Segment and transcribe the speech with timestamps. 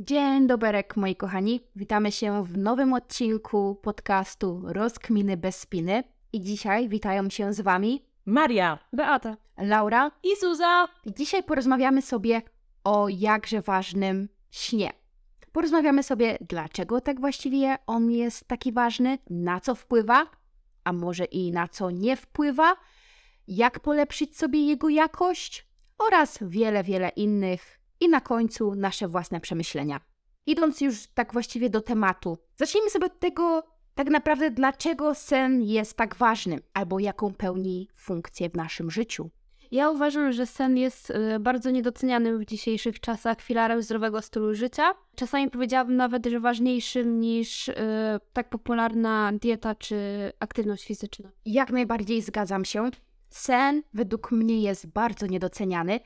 [0.00, 1.60] Dzień doberek, moi kochani.
[1.76, 6.04] Witamy się w nowym odcinku podcastu Rozkminy bez spiny.
[6.32, 9.36] I dzisiaj witają się z Wami Maria, Beata.
[9.56, 10.10] Laura.
[10.22, 10.88] i Zuza.
[11.04, 12.42] I dzisiaj porozmawiamy sobie
[12.84, 14.92] o jakże ważnym śnie.
[15.52, 20.26] Porozmawiamy sobie, dlaczego tak właściwie on jest taki ważny, na co wpływa,
[20.84, 22.76] a może i na co nie wpływa,
[23.48, 25.66] jak polepszyć sobie jego jakość
[25.98, 27.77] oraz wiele, wiele innych.
[28.00, 30.00] I na końcu nasze własne przemyślenia.
[30.46, 33.62] Idąc już tak właściwie do tematu, zacznijmy sobie od tego,
[33.94, 39.30] tak naprawdę, dlaczego sen jest tak ważny, albo jaką pełni funkcję w naszym życiu.
[39.70, 44.94] Ja uważam, że sen jest y, bardzo niedocenianym w dzisiejszych czasach filarem zdrowego stylu życia.
[45.14, 47.74] Czasami powiedziałabym nawet, że ważniejszym niż y,
[48.32, 49.96] tak popularna dieta czy
[50.40, 51.30] aktywność fizyczna.
[51.46, 52.90] Jak najbardziej zgadzam się.
[53.30, 56.00] Sen według mnie jest bardzo niedoceniany,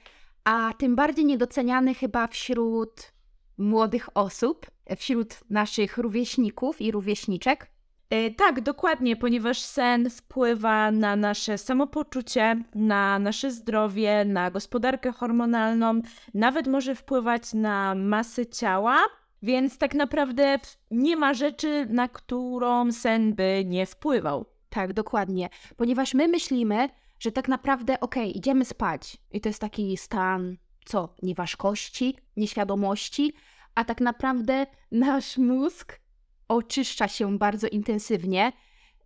[0.44, 3.12] a tym bardziej niedoceniany chyba wśród
[3.58, 7.70] młodych osób, wśród naszych rówieśników i rówieśniczek.
[8.10, 16.00] E, tak, dokładnie, ponieważ sen wpływa na nasze samopoczucie, na nasze zdrowie, na gospodarkę hormonalną,
[16.34, 18.98] nawet może wpływać na masę ciała,
[19.42, 20.58] więc tak naprawdę
[20.90, 24.46] nie ma rzeczy, na którą sen by nie wpływał.
[24.68, 25.48] Tak, dokładnie.
[25.76, 26.88] Ponieważ my myślimy,
[27.22, 33.32] że tak naprawdę, okej, idziemy spać i to jest taki stan, co, nieważkości, nieświadomości,
[33.74, 36.00] a tak naprawdę nasz mózg
[36.48, 38.52] oczyszcza się bardzo intensywnie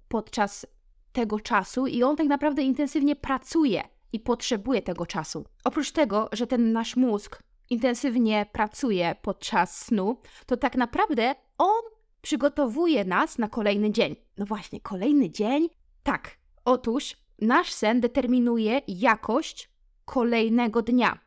[0.08, 0.66] podczas
[1.12, 5.44] tego czasu i on tak naprawdę intensywnie pracuje i potrzebuje tego czasu.
[5.64, 11.82] Oprócz tego, że ten nasz mózg intensywnie pracuje podczas snu, to tak naprawdę on
[12.22, 14.16] przygotowuje nas na kolejny dzień.
[14.38, 15.68] No właśnie, kolejny dzień?
[16.02, 16.38] Tak.
[16.64, 19.70] Otóż nasz sen determinuje jakość
[20.04, 21.18] kolejnego dnia.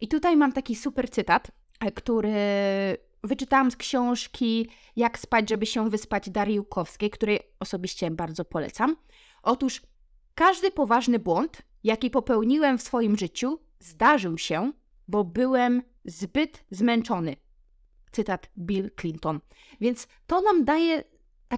[0.00, 2.34] I tutaj mam taki super cytat, e, który
[3.22, 8.96] wyczytałam z książki Jak spać, żeby się wyspać Darii Łukowskiej, której osobiście bardzo polecam.
[9.42, 9.82] Otóż
[10.34, 14.72] każdy poważny błąd, jaki popełniłem w swoim życiu, zdarzył się,
[15.08, 17.36] bo byłem zbyt zmęczony.
[18.12, 19.40] Cytat Bill Clinton.
[19.80, 21.04] Więc to nam daje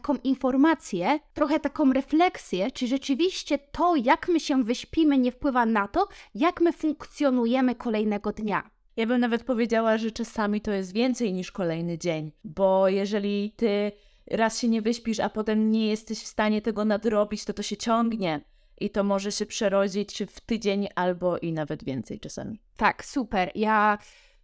[0.00, 5.88] taką informację, trochę taką refleksję, czy rzeczywiście to, jak my się wyśpimy, nie wpływa na
[5.88, 8.70] to, jak my funkcjonujemy kolejnego dnia.
[8.96, 13.92] Ja bym nawet powiedziała, że czasami to jest więcej niż kolejny dzień, bo jeżeli ty
[14.30, 17.76] raz się nie wyśpisz, a potem nie jesteś w stanie tego nadrobić, to to się
[17.76, 18.40] ciągnie
[18.80, 22.60] i to może się przerodzić w tydzień albo i nawet więcej czasami.
[22.76, 23.50] Tak, super.
[23.54, 23.98] Ja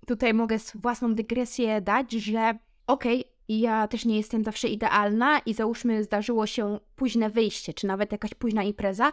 [0.07, 3.25] tutaj mogę własną dygresję dać, że okej,
[3.61, 8.35] ja też nie jestem zawsze idealna i załóżmy zdarzyło się późne wyjście, czy nawet jakaś
[8.35, 9.13] późna impreza,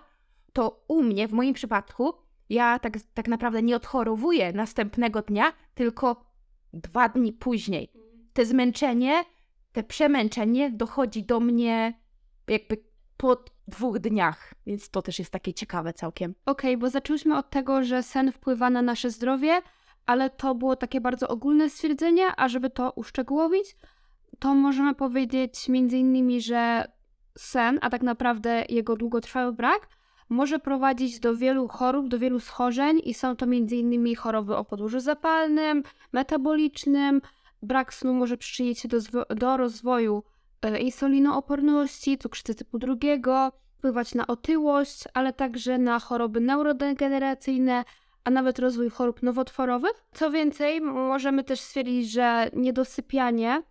[0.54, 2.14] to u mnie, w moim przypadku,
[2.50, 6.26] ja tak, tak naprawdę nie odchorowuję następnego dnia, tylko
[6.74, 7.92] dwa dni później.
[8.34, 9.24] Te zmęczenie,
[9.72, 11.94] te przemęczenie dochodzi do mnie
[12.48, 12.78] jakby
[13.18, 16.36] po dwóch dniach, więc to też jest takie ciekawe całkiem.
[16.46, 19.62] Okej, bo zaczęłyśmy od tego, że sen wpływa na nasze zdrowie,
[20.06, 23.76] ale to było takie bardzo ogólne stwierdzenie, a żeby to uszczegółowić,
[24.40, 26.92] to możemy powiedzieć między innymi, że
[27.38, 29.88] sen, a tak naprawdę jego długotrwały brak,
[30.30, 35.00] może prowadzić do wielu chorób, do wielu schorzeń i są to innymi choroby o podłożu
[35.00, 35.84] zapalnym,
[36.14, 37.22] metabolicznym.
[37.62, 39.00] Brak snu może przyczynić się do,
[39.36, 40.24] do rozwoju
[40.62, 47.86] e, insulinooporności, cukrzycy typu drugiego, wpływać na otyłość, ale także na choroby neurodegeneracyjne,
[48.24, 50.06] a nawet rozwój chorób nowotworowych.
[50.14, 53.64] Co więcej, możemy też stwierdzić, że niedosypianie,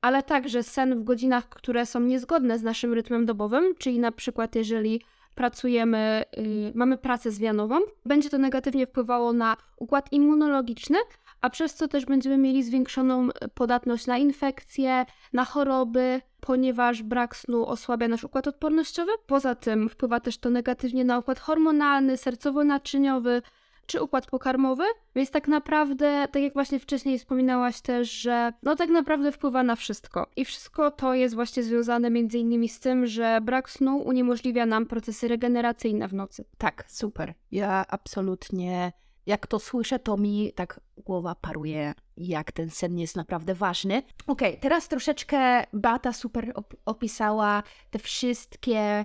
[0.00, 4.54] ale także sen w godzinach, które są niezgodne z naszym rytmem dobowym, czyli na przykład
[4.54, 5.00] jeżeli
[5.34, 10.98] pracujemy, y, mamy pracę zmianową, będzie to negatywnie wpływało na układ immunologiczny,
[11.40, 17.66] a przez co też będziemy mieli zwiększoną podatność na infekcje, na choroby, ponieważ brak snu
[17.66, 19.12] osłabia nasz układ odpornościowy.
[19.26, 23.42] Poza tym wpływa też to negatywnie na układ hormonalny, sercowo-naczyniowy
[23.88, 24.84] czy układ pokarmowy,
[25.14, 29.76] więc tak naprawdę, tak jak właśnie wcześniej wspominałaś też, że no tak naprawdę wpływa na
[29.76, 30.26] wszystko.
[30.36, 34.86] I wszystko to jest właśnie związane między innymi z tym, że brak snu uniemożliwia nam
[34.86, 36.44] procesy regeneracyjne w nocy.
[36.58, 37.34] Tak, super.
[37.50, 38.92] Ja absolutnie,
[39.26, 44.02] jak to słyszę, to mi tak głowa paruje, jak ten sen jest naprawdę ważny.
[44.26, 49.04] Okej, teraz troszeczkę Beata super op- opisała te wszystkie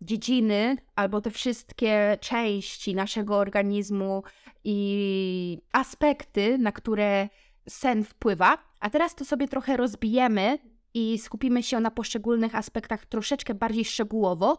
[0.00, 4.22] dziedziny, albo te wszystkie części naszego organizmu
[4.64, 7.28] i aspekty, na które
[7.68, 8.58] sen wpływa.
[8.80, 10.58] A teraz to sobie trochę rozbijemy
[10.94, 14.58] i skupimy się na poszczególnych aspektach troszeczkę bardziej szczegółowo.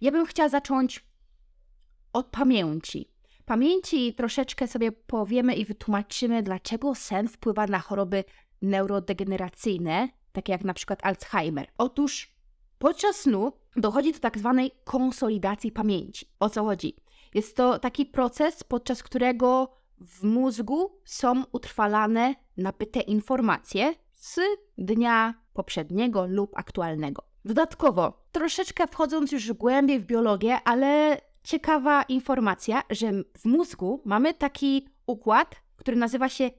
[0.00, 1.04] Ja bym chciała zacząć
[2.12, 3.08] od pamięci.
[3.44, 8.24] pamięci troszeczkę sobie powiemy i wytłumaczymy, dlaczego sen wpływa na choroby
[8.62, 11.66] neurodegeneracyjne, takie jak na przykład Alzheimer.
[11.78, 12.32] Otóż
[12.82, 16.26] podczas snu dochodzi do tak zwanej konsolidacji pamięci.
[16.40, 16.96] O co chodzi?
[17.34, 19.68] Jest to taki proces, podczas którego
[20.00, 24.40] w mózgu są utrwalane nabyte informacje z
[24.78, 27.22] dnia poprzedniego lub aktualnego.
[27.44, 34.88] Dodatkowo, troszeczkę wchodząc już głębiej w biologię, ale ciekawa informacja, że w mózgu mamy taki
[35.06, 36.50] układ, który nazywa się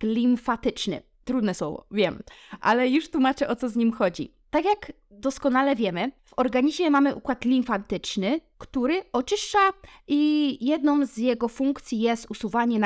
[0.00, 1.02] glimfatyczny.
[1.28, 2.22] Trudne słowo, wiem,
[2.60, 4.34] ale już tłumaczę o co z nim chodzi.
[4.50, 9.58] Tak jak doskonale wiemy, w organizmie mamy układ limfatyczny, który oczyszcza
[10.06, 12.80] i jedną z jego funkcji jest usuwanie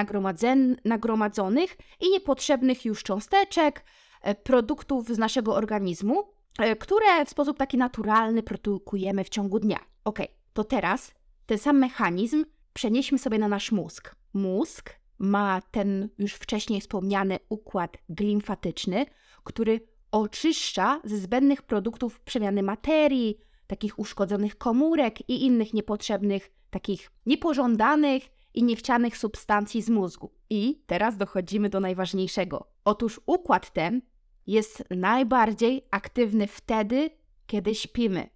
[0.84, 3.84] nagromadzonych i niepotrzebnych już cząsteczek,
[4.22, 6.24] e, produktów z naszego organizmu,
[6.58, 9.78] e, które w sposób taki naturalny produkujemy w ciągu dnia.
[10.04, 10.18] Ok,
[10.52, 11.14] to teraz
[11.46, 14.14] ten sam mechanizm przenieśmy sobie na nasz mózg.
[14.34, 19.06] Mózg ma ten już wcześniej wspomniany układ glimfatyczny,
[19.44, 19.80] który
[20.10, 28.22] oczyszcza ze zbędnych produktów przemiany materii, takich uszkodzonych komórek i innych niepotrzebnych, takich niepożądanych
[28.54, 30.32] i niechcianych substancji z mózgu.
[30.50, 32.66] I teraz dochodzimy do najważniejszego.
[32.84, 34.02] Otóż układ ten
[34.46, 37.10] jest najbardziej aktywny wtedy,
[37.46, 38.28] kiedy śpimy.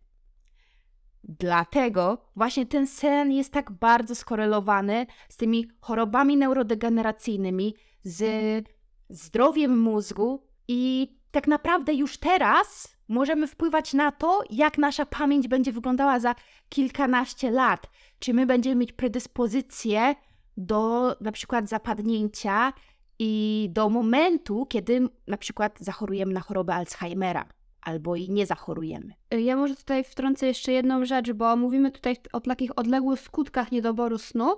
[1.29, 8.65] Dlatego właśnie ten sen jest tak bardzo skorelowany z tymi chorobami neurodegeneracyjnymi, z
[9.09, 15.73] zdrowiem mózgu i tak naprawdę już teraz możemy wpływać na to, jak nasza pamięć będzie
[15.73, 16.35] wyglądała za
[16.69, 17.91] kilkanaście lat.
[18.19, 20.15] Czy my będziemy mieć predyspozycję
[20.57, 22.73] do na przykład zapadnięcia
[23.19, 27.56] i do momentu, kiedy na przykład zachorujemy na chorobę Alzheimera
[27.87, 29.13] albo i nie zachorujemy.
[29.31, 34.19] Ja może tutaj wtrącę jeszcze jedną rzecz, bo mówimy tutaj o takich odległych skutkach niedoboru
[34.19, 34.57] snu,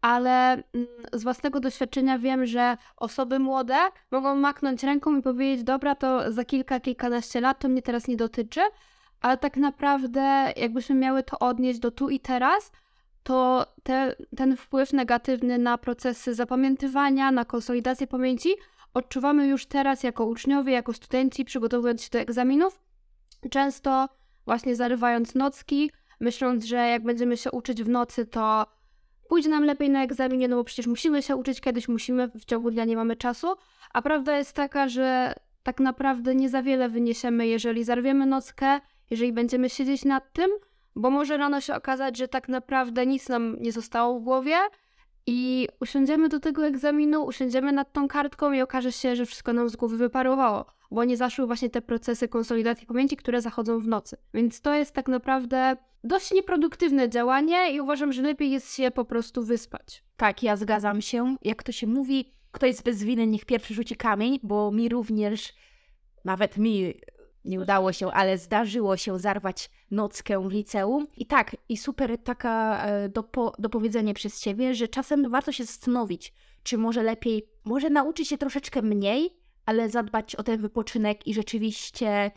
[0.00, 3.78] ale mm, z własnego doświadczenia wiem, że osoby młode
[4.10, 8.16] mogą maknąć ręką i powiedzieć: Dobra, to za kilka, kilkanaście lat to mnie teraz nie
[8.16, 8.60] dotyczy,
[9.20, 12.72] ale tak naprawdę, jakbyśmy miały to odnieść do tu i teraz,
[13.22, 18.48] to te, ten wpływ negatywny na procesy zapamiętywania, na konsolidację pamięci
[18.94, 22.80] odczuwamy już teraz jako uczniowie, jako studenci, przygotowując się do egzaminów,
[23.50, 24.08] często
[24.44, 25.90] właśnie zarywając nocki,
[26.20, 28.66] myśląc, że jak będziemy się uczyć w nocy, to
[29.28, 32.70] pójdzie nam lepiej na egzaminie, no bo przecież musimy się uczyć kiedyś, musimy, w ciągu
[32.70, 33.46] dnia nie mamy czasu,
[33.92, 38.80] a prawda jest taka, że tak naprawdę nie za wiele wyniesiemy, jeżeli zarwiemy nockę,
[39.10, 40.50] jeżeli będziemy siedzieć nad tym,
[40.96, 44.56] bo może rano się okazać, że tak naprawdę nic nam nie zostało w głowie
[45.26, 49.68] i usiądziemy do tego egzaminu, usiądziemy nad tą kartką i okaże się, że wszystko nam
[49.68, 54.16] z głowy wyparowało, bo nie zaszły właśnie te procesy konsolidacji pamięci, które zachodzą w nocy.
[54.34, 59.04] Więc to jest tak naprawdę dość nieproduktywne działanie i uważam, że lepiej jest się po
[59.04, 60.04] prostu wyspać.
[60.16, 61.36] Tak, ja zgadzam się.
[61.42, 65.54] Jak to się mówi, kto jest bez winy, niech pierwszy rzuci kamień, bo mi również,
[66.24, 66.94] nawet mi
[67.44, 71.06] nie udało się, ale zdarzyło się zarwać nockę w liceum.
[71.16, 76.32] I tak, i super taka e, dopo, dopowiedzenie przez ciebie, że czasem warto się zastanowić,
[76.62, 79.36] czy może lepiej, może nauczyć się troszeczkę mniej,
[79.66, 82.30] ale zadbać o ten wypoczynek i rzeczywiście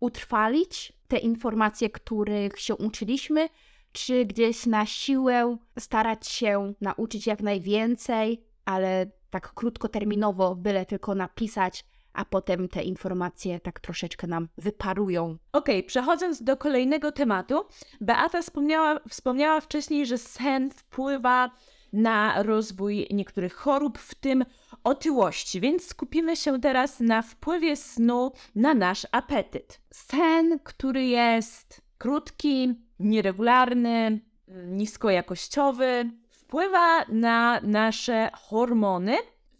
[0.00, 3.48] utrwalić te informacje, których się uczyliśmy,
[3.92, 11.84] czy gdzieś na siłę starać się nauczyć jak najwięcej, ale tak krótkoterminowo, byle tylko napisać,
[12.18, 15.36] a potem te informacje tak troszeczkę nam wyparują.
[15.52, 17.64] Okay, przechodząc do kolejnego tematu,
[18.00, 21.50] Beata wspomniała, wspomniała wcześniej, że sen wpływa
[21.92, 24.44] na rozwój niektórych chorób, w tym
[24.84, 29.80] otyłości, więc skupimy się teraz na wpływie snu na nasz apetyt.
[29.90, 34.20] Sen, który jest krótki, nieregularny,
[34.66, 39.16] niskojakościowy, wpływa na nasze hormony,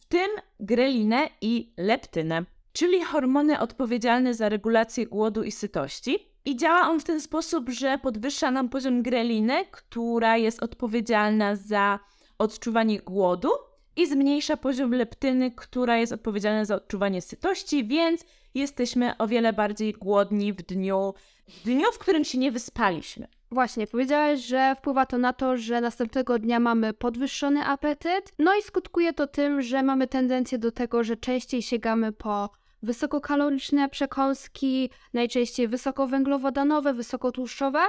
[0.08, 6.18] w tym grelinę i leptynę, czyli hormony odpowiedzialne za regulację głodu i sytości.
[6.44, 11.98] I działa on w ten sposób, że podwyższa nam poziom greliny, która jest odpowiedzialna za
[12.38, 13.48] odczuwanie głodu
[13.96, 18.24] i zmniejsza poziom leptyny, która jest odpowiedzialna za odczuwanie sytości, więc
[18.54, 21.14] jesteśmy o wiele bardziej głodni w dniu,
[21.48, 23.28] w dniu, w którym się nie wyspaliśmy.
[23.50, 28.62] Właśnie, powiedziałaś, że wpływa to na to, że następnego dnia mamy podwyższony apetyt, no i
[28.62, 32.50] skutkuje to tym, że mamy tendencję do tego, że częściej sięgamy po
[32.82, 37.80] wysokokaloryczne przekąski, najczęściej wysokowęglowodanowe, wysokotłuszczowe,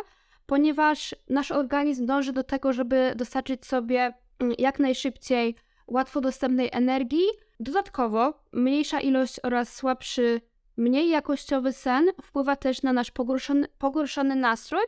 [0.45, 5.55] ponieważ nasz organizm dąży do tego, żeby dostarczyć sobie mm, jak najszybciej
[5.87, 7.25] łatwo dostępnej energii.
[7.59, 10.41] Dodatkowo mniejsza ilość oraz słabszy,
[10.77, 14.81] mniej jakościowy sen wpływa też na nasz pogorszony, pogorszony nastrój,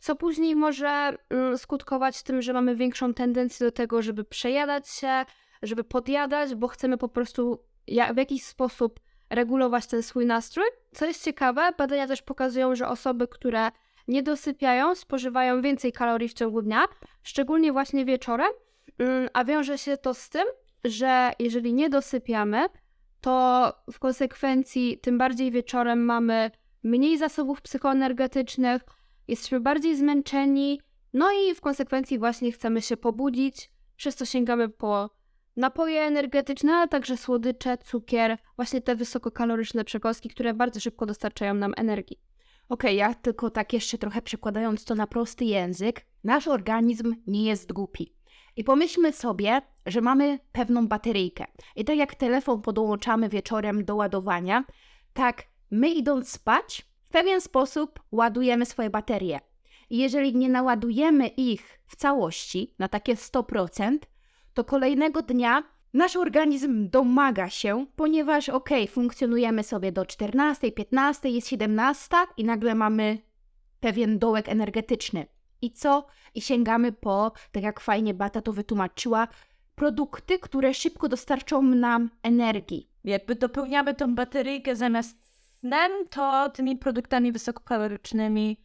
[0.00, 5.24] co później może mm, skutkować tym, że mamy większą tendencję do tego, żeby przejadać się,
[5.62, 7.58] żeby podjadać, bo chcemy po prostu
[8.14, 10.66] w jakiś sposób regulować ten swój nastrój.
[10.94, 13.70] Co jest ciekawe, badania też pokazują, że osoby, które
[14.08, 16.84] nie dosypiają, spożywają więcej kalorii w ciągu dnia,
[17.22, 18.50] szczególnie właśnie wieczorem,
[18.98, 20.44] mm, a wiąże się to z tym,
[20.84, 22.66] że jeżeli nie dosypiamy,
[23.20, 26.50] to w konsekwencji tym bardziej wieczorem mamy
[26.82, 28.82] mniej zasobów psychoenergetycznych,
[29.30, 30.80] jesteśmy bardziej zmęczeni,
[31.12, 35.10] no i w konsekwencji właśnie chcemy się pobudzić, przez co sięgamy po
[35.56, 41.74] napoje energetyczne, ale także słodycze, cukier, właśnie te wysokokaloryczne przekąski, które bardzo szybko dostarczają nam
[41.76, 42.20] energii.
[42.68, 47.44] Okej, okay, ja tylko tak jeszcze trochę przekładając to na prosty język, nasz organizm nie
[47.44, 48.14] jest głupi.
[48.56, 51.44] I pomyślmy sobie, że mamy pewną bateryjkę.
[51.76, 54.64] I tak jak telefon podłączamy wieczorem do ładowania,
[55.12, 59.40] tak my idąc spać, w pewien sposób ładujemy swoje baterie.
[59.90, 63.98] I jeżeli nie naładujemy ich w całości na takie 100%,
[64.54, 65.62] to kolejnego dnia
[65.94, 72.74] nasz organizm domaga się, ponieważ ok, funkcjonujemy sobie do 14, 15, jest 17 i nagle
[72.74, 73.18] mamy
[73.80, 75.26] pewien dołek energetyczny.
[75.62, 76.06] I co?
[76.34, 79.28] I sięgamy po, tak jak fajnie Bata to wytłumaczyła,
[79.74, 82.90] produkty, które szybko dostarczą nam energii.
[83.04, 85.29] Jakby dopełniamy tą bateryjkę zamiast
[85.60, 88.56] snem, to tymi produktami wysokokalorycznymi,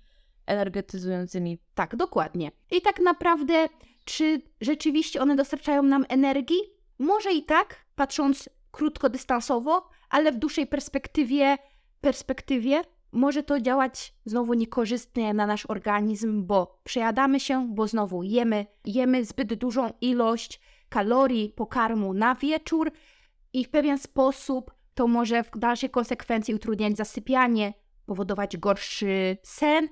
[0.46, 1.60] energetyzującymi.
[1.76, 2.52] Tak, dokładnie.
[2.72, 3.68] I tak naprawdę,
[4.06, 6.60] czy rzeczywiście one dostarczają nam energii?
[7.00, 11.58] Może i tak, patrząc krótkodystansowo, ale w dłuższej perspektywie,
[12.02, 18.66] perspektywie może to działać znowu niekorzystnie na nasz organizm, bo przejadamy się, bo znowu jemy,
[18.86, 22.92] jemy zbyt dużą ilość kalorii pokarmu na wieczór
[23.54, 27.74] i w pewien sposób to może w dalszej konsekwencji utrudniać zasypianie,
[28.06, 29.90] powodować gorszy sen,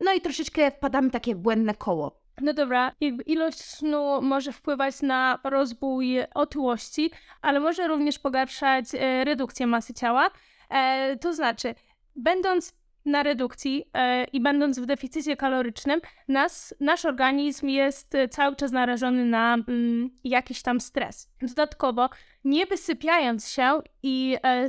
[0.00, 2.24] no i troszeczkę wpadamy w takie błędne koło.
[2.40, 7.10] No dobra, jakby ilość snu może wpływać na rozbój otyłości,
[7.42, 10.30] ale może również pogarszać e, redukcję masy ciała.
[10.70, 11.74] E, to znaczy,
[12.16, 18.56] będąc na redukcji e, i będąc w deficycie kalorycznym, nas, nasz organizm jest e, cały
[18.56, 21.30] czas narażony na mm, jakiś tam stres.
[21.42, 22.10] Dodatkowo,
[22.44, 24.68] nie wysypiając się i e,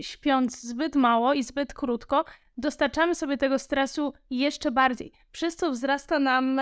[0.00, 2.24] śpiąc zbyt mało i zbyt krótko,
[2.56, 6.60] dostarczamy sobie tego stresu jeszcze bardziej, przez co wzrasta nam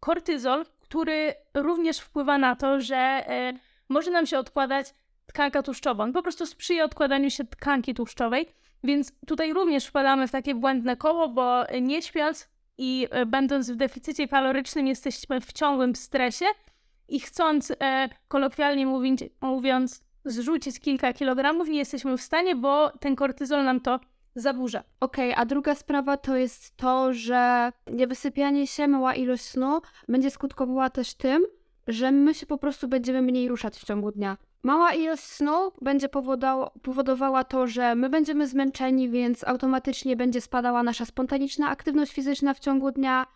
[0.00, 3.24] kortyzol, który również wpływa na to, że
[3.88, 4.94] może nam się odkładać
[5.26, 6.04] tkanka tłuszczowa.
[6.04, 8.48] On po prostu sprzyja odkładaniu się tkanki tłuszczowej,
[8.84, 12.48] więc tutaj również wpadamy w takie błędne koło, bo nie śpiąc
[12.78, 16.46] i e, będąc w deficycie kalorycznym jesteśmy w ciągłym stresie
[17.08, 23.16] i chcąc e, kolokwialnie mówiąc, mówiąc zrzucić kilka kilogramów nie jesteśmy w stanie, bo ten
[23.16, 24.00] kortyzol nam to
[24.34, 24.84] zaburza.
[25.00, 30.30] Okej, okay, a druga sprawa to jest to, że niewysypianie się, mała ilość snu będzie
[30.30, 31.46] skutkowała też tym,
[31.86, 34.36] że my się po prostu będziemy mniej ruszać w ciągu dnia.
[34.64, 36.08] Mała ilość snu będzie
[36.82, 42.58] powodowała to, że my będziemy zmęczeni, więc automatycznie będzie spadała nasza spontaniczna aktywność fizyczna w
[42.58, 43.26] ciągu dnia.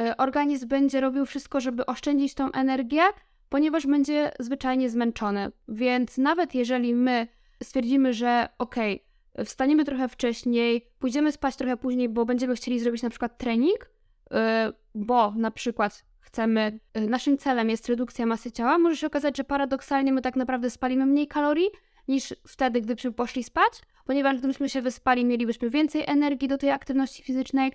[0.00, 3.02] E, organizm będzie robił wszystko, żeby oszczędzić tą energię,
[3.48, 5.52] ponieważ będzie zwyczajnie zmęczony.
[5.68, 7.26] Więc nawet jeżeli my
[7.62, 9.04] stwierdzimy, że okej,
[9.34, 13.90] okay, wstaniemy trochę wcześniej, pójdziemy spać trochę później, bo będziemy chcieli zrobić na przykład trening,
[14.30, 19.36] e, bo na przykład chcemy, y, naszym celem jest redukcja masy ciała, może się okazać,
[19.36, 21.68] że paradoksalnie my tak naprawdę spalimy mniej kalorii
[22.08, 23.72] niż wtedy, gdybyśmy poszli spać,
[24.04, 27.72] ponieważ gdybyśmy się wyspali, mielibyśmy więcej energii do tej aktywności fizycznej,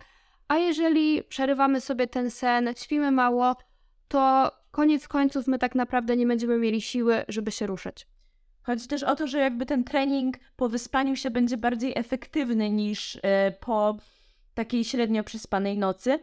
[0.48, 3.55] a jeżeli przerywamy sobie ten sen, śpimy mało,
[4.07, 8.07] to koniec końców my tak naprawdę nie będziemy mieli siły, żeby się ruszać.
[8.63, 13.15] Chodzi też o to, że jakby ten trening po wyspaniu się będzie bardziej efektywny niż
[13.15, 13.22] yy,
[13.60, 13.98] po
[14.53, 16.19] takiej średnio przespanej nocy,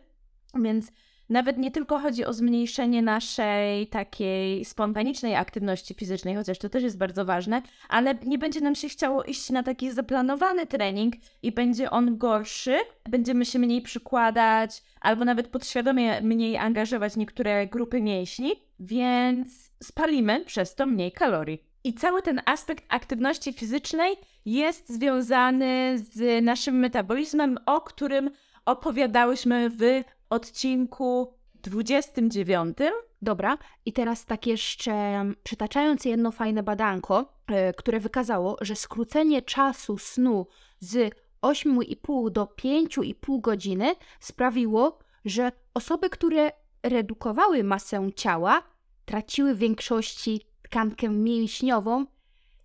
[0.55, 0.93] więc
[1.31, 6.99] nawet nie tylko chodzi o zmniejszenie naszej takiej spontanicznej aktywności fizycznej, chociaż to też jest
[6.99, 11.91] bardzo ważne, ale nie będzie nam się chciało iść na taki zaplanowany trening i będzie
[11.91, 12.79] on gorszy,
[13.11, 20.75] będziemy się mniej przykładać, albo nawet podświadomie mniej angażować niektóre grupy mięśni, więc spalimy przez
[20.75, 21.65] to mniej kalorii.
[21.85, 28.31] I cały ten aspekt aktywności fizycznej jest związany z naszym metabolizmem, o którym
[28.67, 29.81] opowiadałyśmy w
[30.31, 32.79] odcinku 29.
[33.23, 39.99] Dobra, i teraz tak jeszcze przytaczając jedno fajne badanko, yy, które wykazało, że skrócenie czasu
[39.99, 40.47] snu
[40.79, 48.63] z 8,5 do 5,5 godziny sprawiło, że osoby, które redukowały masę ciała,
[49.05, 52.07] traciły w większości tkankę mięśniową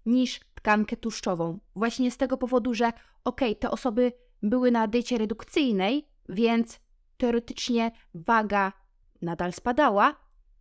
[0.06, 1.60] niż tkankę tłuszczową.
[1.76, 2.94] Właśnie z tego powodu, że
[3.24, 4.12] ok, te osoby
[4.44, 6.80] były na diecie redukcyjnej, więc
[7.26, 8.74] teoretycznie waga
[9.22, 10.16] nadal spadała,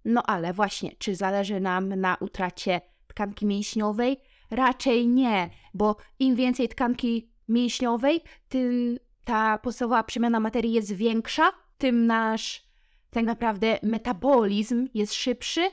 [0.05, 4.17] no ale właśnie, czy zależy nam na utracie tkanki mięśniowej?
[4.51, 12.07] Raczej nie, bo im więcej tkanki mięśniowej, tym ta podstawowa przemiana materii jest większa, tym
[12.07, 12.65] nasz
[13.11, 15.71] tak naprawdę metabolizm jest szybszy,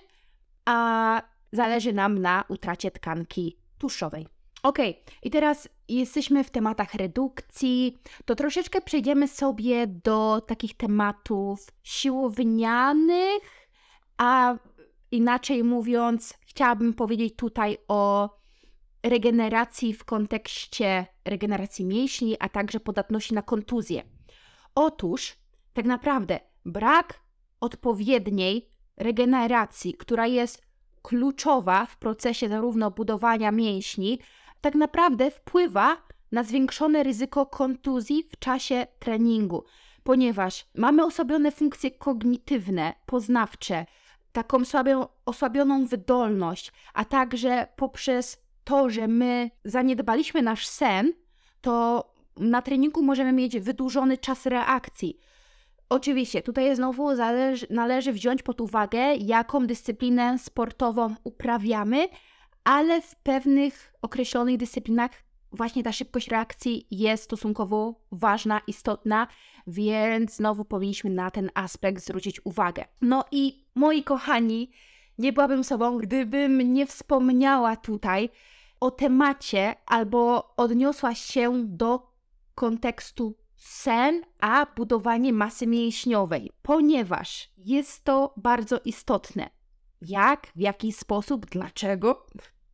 [0.65, 1.21] a
[1.51, 4.27] zależy nam na utracie tkanki tłuszczowej.
[4.63, 4.77] Ok,
[5.23, 13.67] i teraz jesteśmy w tematach redukcji, to troszeczkę przejdziemy sobie do takich tematów siłownianych,
[14.17, 14.55] a
[15.11, 18.29] inaczej mówiąc, chciałabym powiedzieć tutaj o
[19.03, 24.03] regeneracji w kontekście regeneracji mięśni, a także podatności na kontuzję.
[24.75, 25.35] Otóż,
[25.73, 27.21] tak naprawdę, brak
[27.59, 30.61] odpowiedniej regeneracji, która jest
[31.01, 34.19] kluczowa w procesie zarówno budowania mięśni,
[34.61, 35.97] tak naprawdę wpływa
[36.31, 39.63] na zwiększone ryzyko kontuzji w czasie treningu,
[40.03, 43.85] ponieważ mamy osłabione funkcje kognitywne, poznawcze,
[44.31, 51.13] taką słabią, osłabioną wydolność, a także poprzez to, że my zaniedbaliśmy nasz sen,
[51.61, 52.05] to
[52.37, 55.19] na treningu możemy mieć wydłużony czas reakcji.
[55.89, 62.07] Oczywiście, tutaj znowu zależy, należy wziąć pod uwagę, jaką dyscyplinę sportową uprawiamy,
[62.63, 65.11] ale w pewnych określonych dyscyplinach
[65.51, 69.27] właśnie ta szybkość reakcji jest stosunkowo ważna, istotna,
[69.67, 72.85] więc znowu powinniśmy na ten aspekt zwrócić uwagę.
[73.01, 74.71] No i moi kochani,
[75.17, 78.29] nie byłabym sobą, gdybym nie wspomniała tutaj
[78.79, 82.11] o temacie albo odniosła się do
[82.55, 89.49] kontekstu sen, a budowanie masy mięśniowej, ponieważ jest to bardzo istotne.
[90.01, 92.25] Jak, w jaki sposób, dlaczego?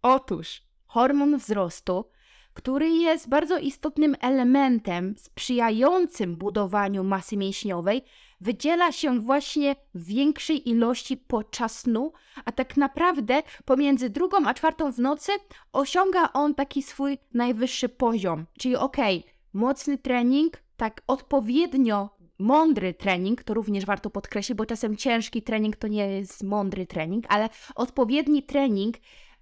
[0.02, 2.06] Otóż hormon wzrostu,
[2.54, 8.02] który jest bardzo istotnym elementem sprzyjającym budowaniu masy mięśniowej,
[8.42, 12.14] wydziela się właśnie w większej ilości podczas snu,
[12.46, 15.32] a tak naprawdę pomiędzy drugą a czwartą w nocy
[15.74, 18.46] osiąga on taki swój najwyższy poziom.
[18.60, 25.42] Czyli okay, mocny trening, tak odpowiednio mądry trening, to również warto podkreślić, bo czasem ciężki
[25.42, 28.96] trening to nie jest mądry trening, ale odpowiedni trening,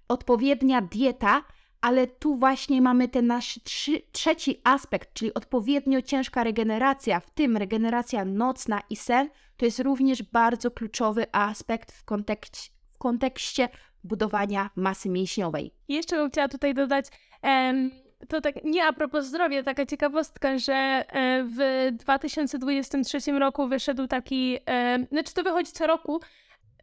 [0.08, 1.42] odpowiednia dieta,
[1.80, 7.56] ale tu właśnie mamy ten nasz trzy, trzeci aspekt, czyli odpowiednio ciężka regeneracja, w tym
[7.56, 13.68] regeneracja nocna i sen, to jest również bardzo kluczowy aspekt w kontekście, w kontekście
[14.04, 15.74] budowania masy mięśniowej.
[15.88, 17.06] Jeszcze bym chciała tutaj dodać,
[17.42, 17.90] em,
[18.28, 24.58] to tak nie a propos zdrowia, taka ciekawostka, że e, w 2023 roku wyszedł taki,
[24.66, 26.20] e, znaczy to wychodzi co roku,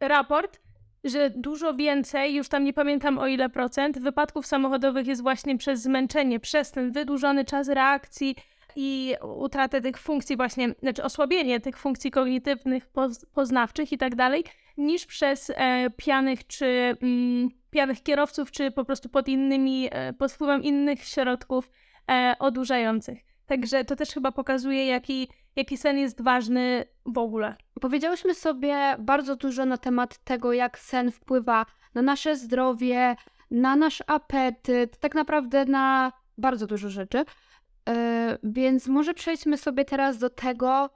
[0.00, 0.60] raport,
[1.04, 5.82] że dużo więcej, już tam nie pamiętam o ile procent, wypadków samochodowych jest właśnie przez
[5.82, 8.36] zmęczenie, przez ten wydłużony czas reakcji
[8.76, 12.86] i utratę tych funkcji właśnie, znaczy osłabienie tych funkcji kognitywnych,
[13.34, 14.44] poznawczych i tak dalej,
[14.76, 20.32] niż przez e, pianych czy mm, pijanych kierowców, czy po prostu pod innymi, e, pod
[20.32, 21.70] wpływem innych środków
[22.10, 23.18] e, odurzających.
[23.46, 27.56] Także to też chyba pokazuje, jaki, jaki sen jest ważny w ogóle.
[27.80, 33.16] Powiedziałyśmy sobie bardzo dużo na temat tego, jak sen wpływa na nasze zdrowie,
[33.50, 37.18] na nasz apetyt, tak naprawdę na bardzo dużo rzeczy.
[37.18, 37.94] Yy,
[38.42, 40.90] więc może przejdźmy sobie teraz do tego,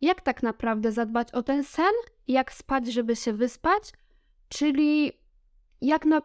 [0.00, 1.94] jak tak naprawdę zadbać o ten sen,
[2.28, 3.92] jak spać, żeby się wyspać,
[4.48, 5.23] czyli
[5.84, 6.22] jak na,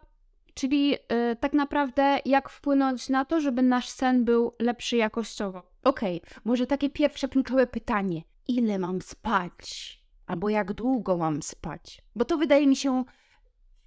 [0.54, 0.96] czyli yy,
[1.40, 5.62] tak naprawdę jak wpłynąć na to, żeby nasz sen był lepszy jakościowo.
[5.84, 8.22] Okej, okay, może takie pierwsze kluczowe pytanie.
[8.48, 10.00] Ile mam spać?
[10.26, 12.02] Albo jak długo mam spać?
[12.16, 13.04] Bo to wydaje mi się,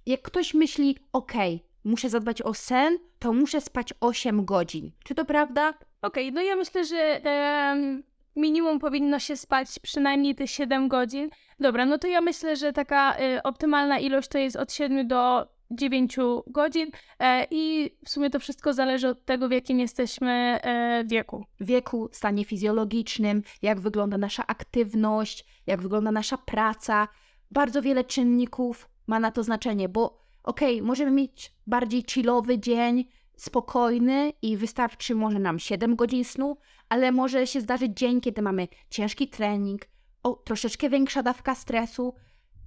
[0.06, 4.92] jak ktoś myśli, okej, okay, muszę zadbać o sen, to muszę spać 8 godzin.
[5.04, 5.68] Czy to prawda?
[6.02, 8.02] Okej, okay, no ja myślę, że um,
[8.36, 11.30] minimum powinno się spać przynajmniej te 7 godzin.
[11.60, 15.48] Dobra, no to ja myślę, że taka y, optymalna ilość to jest od 7 do
[15.74, 21.04] 9 godzin e, i w sumie to wszystko zależy od tego, w jakim jesteśmy e,
[21.06, 21.44] wieku.
[21.60, 27.08] Wieku, stanie fizjologicznym, jak wygląda nasza aktywność, jak wygląda nasza praca.
[27.50, 33.04] Bardzo wiele czynników ma na to znaczenie, bo okej, okay, możemy mieć bardziej chillowy dzień,
[33.36, 36.56] spokojny i wystarczy może nam 7 godzin snu,
[36.88, 39.82] ale może się zdarzyć dzień, kiedy mamy ciężki trening,
[40.22, 42.14] o, troszeczkę większa dawka stresu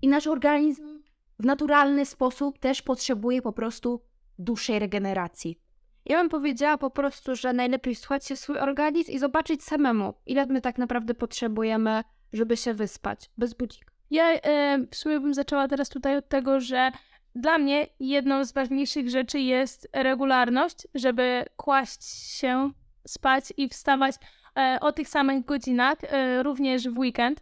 [0.01, 0.96] i nasz organizm
[1.39, 4.01] w naturalny sposób też potrzebuje po prostu
[4.39, 5.59] dłuższej regeneracji.
[6.05, 10.45] Ja bym powiedziała po prostu, że najlepiej słuchać się swój organizm i zobaczyć samemu, ile
[10.45, 13.91] my tak naprawdę potrzebujemy, żeby się wyspać, bez budzika.
[14.11, 16.91] Ja e, w sumie bym zaczęła teraz tutaj od tego, że
[17.35, 22.03] dla mnie jedną z ważniejszych rzeczy jest regularność, żeby kłaść
[22.39, 22.71] się,
[23.07, 24.15] spać i wstawać
[24.57, 27.41] e, o tych samych godzinach, e, również w weekend.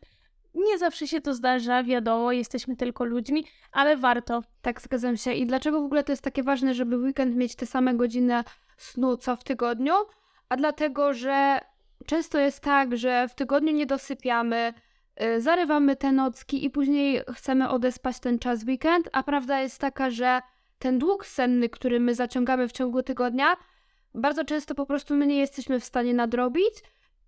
[0.55, 4.43] Nie zawsze się to zdarza, wiadomo, jesteśmy tylko ludźmi, ale warto.
[4.61, 5.33] Tak, zgadzam się.
[5.33, 8.43] I dlaczego w ogóle to jest takie ważne, żeby weekend mieć te same godziny
[8.77, 9.93] snu co w tygodniu?
[10.49, 11.59] A dlatego, że
[12.05, 14.73] często jest tak, że w tygodniu nie dosypiamy,
[15.23, 20.09] y, zarywamy te nocki i później chcemy odespać ten czas weekend, a prawda jest taka,
[20.09, 20.41] że
[20.79, 23.55] ten dług senny, który my zaciągamy w ciągu tygodnia,
[24.13, 26.73] bardzo często po prostu my nie jesteśmy w stanie nadrobić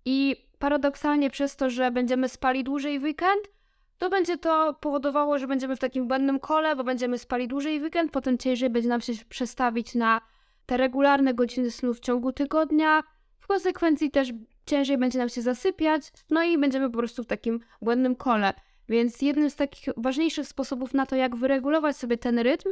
[0.04, 3.48] i paradoksalnie przez to, że będziemy spali dłużej w weekend,
[3.98, 7.82] to będzie to powodowało, że będziemy w takim błędnym kole, bo będziemy spali dłużej w
[7.82, 10.20] weekend, potem ciężej będzie nam się przestawić na
[10.66, 13.02] te regularne godziny snu w ciągu tygodnia.
[13.38, 14.32] W konsekwencji też
[14.66, 18.54] ciężej będzie nam się zasypiać, no i będziemy po prostu w takim błędnym kole.
[18.88, 22.68] Więc jednym z takich ważniejszych sposobów na to, jak wyregulować sobie ten rytm,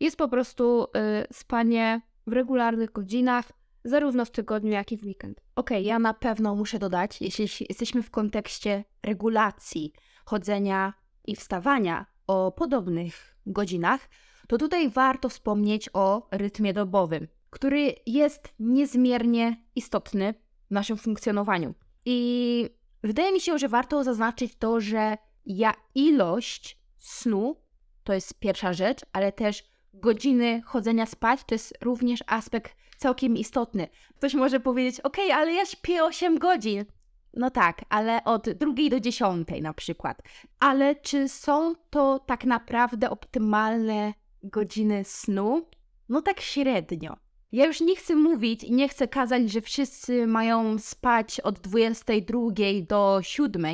[0.00, 0.88] jest po prostu y,
[1.32, 3.52] spanie w regularnych godzinach,
[3.84, 5.40] zarówno w tygodniu, jak i w weekend.
[5.56, 9.92] Okej, okay, ja na pewno muszę dodać, jeśli jesteśmy w kontekście regulacji
[10.24, 10.94] chodzenia
[11.26, 14.08] i wstawania o podobnych godzinach,
[14.48, 20.34] to tutaj warto wspomnieć o rytmie dobowym, który jest niezmiernie istotny
[20.66, 21.74] w naszym funkcjonowaniu.
[22.04, 22.70] I
[23.02, 27.56] wydaje mi się, że warto zaznaczyć to, że ja ilość snu
[28.04, 33.88] to jest pierwsza rzecz, ale też godziny chodzenia spać to jest również aspekt całkiem istotny.
[34.16, 36.84] Ktoś może powiedzieć, ok, ale ja śpię 8 godzin.
[37.36, 40.22] No tak, ale od drugiej do dziesiątej na przykład.
[40.60, 45.66] Ale czy są to tak naprawdę optymalne godziny snu?
[46.08, 47.16] No tak średnio.
[47.52, 52.40] Ja już nie chcę mówić i nie chcę kazać, że wszyscy mają spać od 22
[52.88, 53.64] do 7,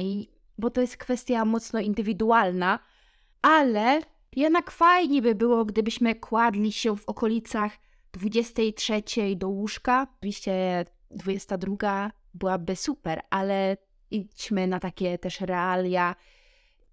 [0.58, 2.78] bo to jest kwestia mocno indywidualna,
[3.42, 4.00] ale
[4.36, 7.72] jednak fajnie by było, gdybyśmy kładli się w okolicach
[8.12, 9.02] 23
[9.36, 10.06] do łóżka.
[10.18, 13.76] Oczywiście 22 byłaby super, ale
[14.10, 16.16] idźmy na takie też realia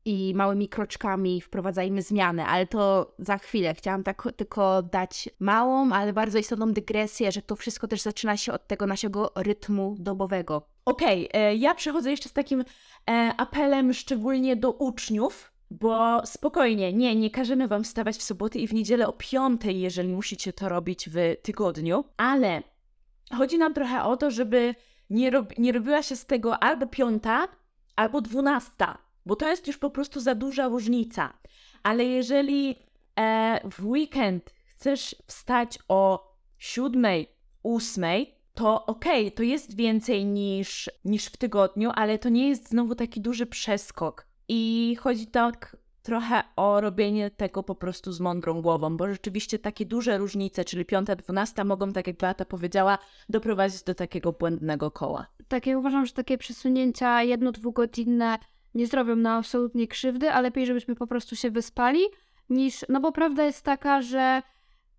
[0.06, 3.74] i małymi kroczkami wprowadzajmy zmiany, ale to za chwilę.
[3.74, 8.54] Chciałam tak tylko dać małą, ale bardzo istotną dygresję, że to wszystko też zaczyna się
[8.54, 10.68] od tego naszego rytmu dobowego.
[10.86, 12.62] Okej, okay, e, ja przechodzę jeszcze z takim
[13.10, 18.68] e, apelem szczególnie do uczniów, bo spokojnie, nie, nie każemy wam wstawać w soboty i
[18.68, 22.64] w niedzielę o piątej, jeżeli musicie to robić w tygodniu, ale
[23.38, 24.76] chodzi nam trochę o to, żeby
[25.10, 27.48] nie, rob, nie robiła się z tego albo piąta,
[27.96, 31.34] albo dwunasta, bo to jest już po prostu za duża różnica.
[31.84, 32.76] Ale jeżeli
[33.20, 37.28] e, w weekend chcesz wstać o siódmej,
[37.64, 42.70] ósmej, to okej, okay, to jest więcej niż, niż w tygodniu, ale to nie jest
[42.70, 44.28] znowu taki duży przeskok.
[44.50, 49.86] I chodzi tak trochę o robienie tego po prostu z mądrą głową, bo rzeczywiście takie
[49.86, 52.98] duże różnice, czyli piąta, dwunasta, mogą, tak jak Beata powiedziała,
[53.30, 55.28] doprowadzić do takiego błędnego koła.
[55.48, 58.38] Tak, ja uważam, że takie przesunięcia jedno-dwugodzinne
[58.76, 62.02] nie zrobią nam absolutnie krzywdy, a lepiej, żebyśmy po prostu się wyspali,
[62.50, 64.42] niż, no bo prawda jest taka, że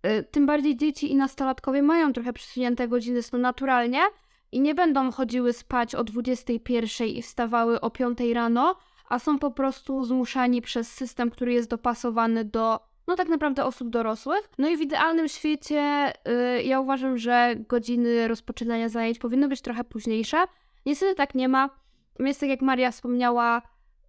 [0.05, 3.99] y, tym bardziej dzieci i nastolatkowie mają trochę przesunięte godziny snu naturalnie
[4.51, 8.75] i nie będą chodziły spać o 21 i wstawały o 5 rano,
[9.09, 13.89] a są po prostu zmuszani przez system, który jest dopasowany do, no tak naprawdę osób
[13.89, 14.49] dorosłych.
[14.57, 19.83] No i w idealnym świecie yy, ja uważam, że godziny rozpoczynania zajęć powinny być trochę
[19.83, 20.37] późniejsze.
[20.85, 21.69] Niestety tak nie ma.
[22.19, 23.61] Jest tak jak Maria wspomniała,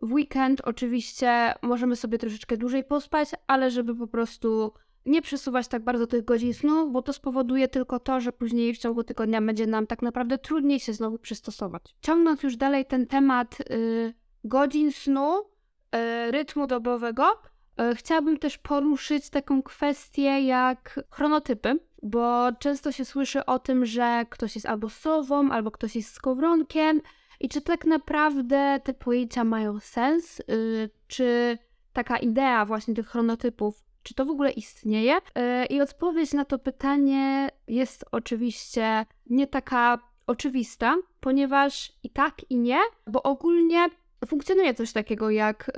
[0.02, 4.72] w weekend oczywiście możemy sobie troszeczkę dłużej pospać, ale żeby po prostu
[5.06, 8.78] nie przesuwać tak bardzo tych godzin snu, bo to spowoduje tylko to, że później w
[8.78, 11.94] ciągu tygodnia będzie nam tak naprawdę trudniej się znowu przystosować.
[12.00, 15.44] Ciągnąc już dalej ten temat yy, godzin snu,
[15.92, 17.24] e, rytmu dobowego,
[17.76, 24.24] e, chciałabym też poruszyć taką kwestię jak chronotypy, bo często się słyszy o tym, że
[24.30, 27.00] ktoś jest albo sową, albo ktoś jest skowronkiem.
[27.40, 30.40] I czy tak naprawdę te pojęcia mają sens?
[30.40, 31.58] Y, czy
[31.92, 35.18] taka idea właśnie tych chronotypów, czy to w ogóle istnieje?
[35.70, 42.78] I odpowiedź na to pytanie jest oczywiście nie taka oczywista, ponieważ i tak, i nie,
[43.06, 43.88] bo ogólnie
[44.26, 45.72] funkcjonuje coś takiego jak y,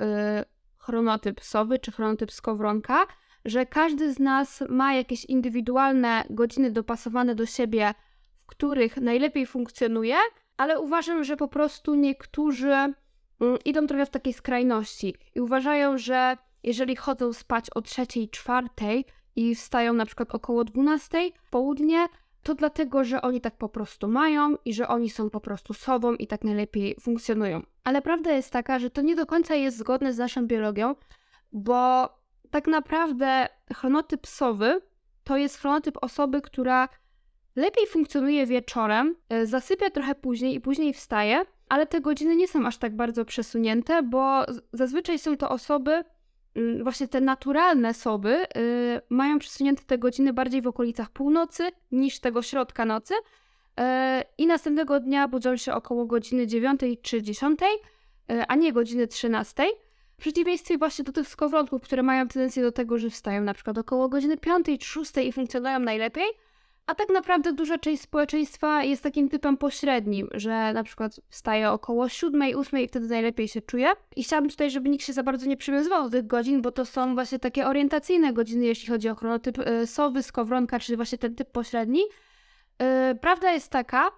[0.77, 3.05] chronotyp sowy czy chronotyp skowronka,
[3.45, 7.93] że każdy z nas ma jakieś indywidualne godziny dopasowane do siebie,
[8.43, 10.15] w których najlepiej funkcjonuje,
[10.57, 12.93] ale uważam, że po prostu niektórzy y,
[13.65, 19.55] idą trochę w takiej skrajności i uważają, że jeżeli chodzą spać o trzeciej, czwartej i
[19.55, 22.07] wstają na przykład około 12 w południe,
[22.43, 26.13] to dlatego, że oni tak po prostu mają i że oni są po prostu sobą
[26.13, 27.61] i tak najlepiej funkcjonują.
[27.83, 30.95] Ale prawda jest taka, że to nie do końca jest zgodne z naszą biologią,
[31.51, 32.09] bo
[32.51, 34.81] tak naprawdę chronotyp sowy
[35.23, 36.89] to jest chronotyp osoby, która
[37.55, 42.65] lepiej funkcjonuje wieczorem, e, zasypia trochę później i później wstaje, ale te godziny nie są
[42.65, 46.03] aż tak bardzo przesunięte, bo zazwyczaj są to osoby,
[46.83, 52.41] właśnie te naturalne soby, y, mają przesunięte te godziny bardziej w okolicach północy niż tego
[52.41, 53.13] środka nocy.
[53.79, 57.59] E, I następnego dnia budzą się około godziny 9 czy 10,
[58.29, 59.63] e, a nie godziny 13.
[60.17, 63.77] W przeciwieństwie właśnie do tych skowronków, które mają tendencję do tego, że wstają na przykład
[63.77, 66.25] około godziny 5 czy 6 i funkcjonują najlepiej,
[66.87, 72.09] a tak naprawdę duża część społeczeństwa jest takim typem pośrednim, że na przykład wstaje około
[72.09, 73.91] 7, 8 i wtedy najlepiej się czuje.
[74.15, 76.85] I chciałabym tutaj, żeby nikt się za bardzo nie przywiązywał do tych godzin, bo to
[76.85, 81.35] są właśnie takie orientacyjne godziny, jeśli chodzi o chronotyp y, sowy, skowronka, czy właśnie ten
[81.35, 82.01] typ pośredni.
[83.11, 84.11] Y, Prawda jest taka,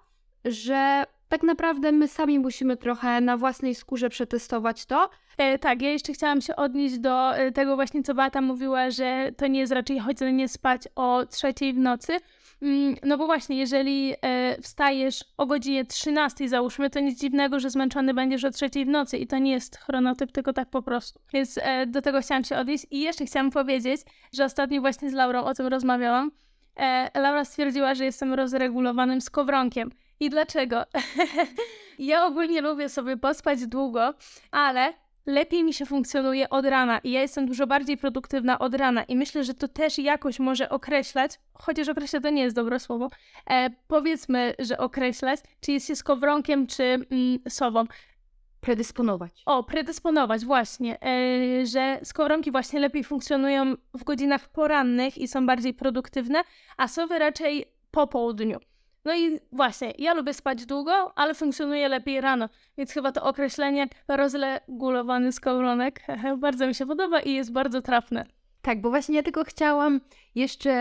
[0.45, 5.09] że tak naprawdę my sami musimy trochę na własnej skórze przetestować to.
[5.37, 9.31] E, tak, ja jeszcze chciałam się odnieść do e, tego właśnie, co Beata mówiła, że
[9.37, 12.17] to nie jest raczej chodzenie spać o trzeciej w nocy.
[12.61, 17.69] Mm, No bo właśnie, jeżeli e, wstajesz o godzinie 13 załóżmy, to nic dziwnego, że
[17.69, 21.19] zmęczony będziesz o trzeciej w nocy i to nie jest chronotyp, tylko tak po prostu.
[21.33, 24.01] Więc e, do tego chciałam się odnieść i jeszcze chciałam powiedzieć,
[24.33, 26.31] że ostatnio właśnie z Laurą o tym rozmawiałam.
[26.75, 29.91] E, Laura stwierdziła, że jestem rozregulowanym skowronkiem.
[30.19, 30.83] I dlaczego?
[31.99, 34.13] ja ogólnie lubię sobie pospać długo,
[34.51, 34.93] ale
[35.25, 39.15] lepiej mi się funkcjonuje od rana i ja jestem dużo bardziej produktywna od rana i
[39.15, 43.09] myślę, że to też jakoś może określać, chociaż określa to nie jest dobre słowo,
[43.49, 47.83] e, powiedzmy, że określać, czy jest się skowronkiem, czy mm, sową.
[48.61, 49.43] Predysponować.
[49.45, 55.73] O, predysponować, właśnie, e, że skowronki właśnie lepiej funkcjonują w godzinach porannych i są bardziej
[55.73, 56.43] produktywne,
[56.77, 58.59] a sowy raczej po południu.
[59.05, 63.87] No i właśnie, ja lubię spać długo, ale funkcjonuje lepiej rano, więc chyba to określenie
[64.07, 66.01] rozregulowany skowronek
[66.37, 68.25] bardzo mi się podoba i jest bardzo trafne.
[68.61, 70.01] Tak, bo właśnie ja tylko chciałam
[70.35, 70.71] jeszcze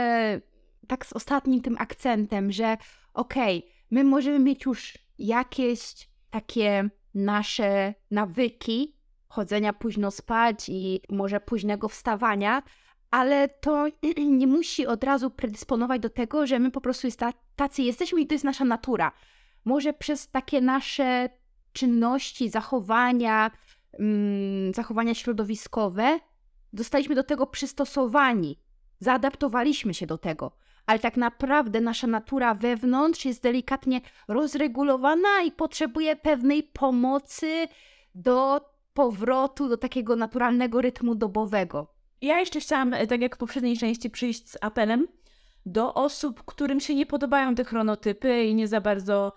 [0.88, 2.76] tak z ostatnim tym akcentem, że
[3.14, 8.96] okej, my możemy mieć już jakieś takie nasze nawyki
[9.28, 12.62] chodzenia późno spać i może późnego wstawania,
[13.14, 13.86] ale to
[14.40, 17.08] nie musi od razu predysponować do tego, że my po prostu
[17.56, 19.12] tacy jesteśmy i to jest nasza natura.
[19.64, 21.28] Może przez takie nasze
[21.72, 23.50] czynności, zachowania,
[23.98, 26.20] mm, zachowania środowiskowe
[26.72, 28.58] zostaliśmy do tego przystosowani,
[28.98, 36.16] zaadaptowaliśmy się do tego, ale tak naprawdę nasza natura wewnątrz jest delikatnie rozregulowana i potrzebuje
[36.16, 37.68] pewnej pomocy
[38.14, 38.60] do
[38.94, 41.93] powrotu do takiego naturalnego rytmu dobowego.
[42.24, 45.08] Ja jeszcze chciałam, e, tak jak w poprzedniej części, przyjść z apelem
[45.66, 49.32] do osób, którym się nie podobają te chronotypy i nie za bardzo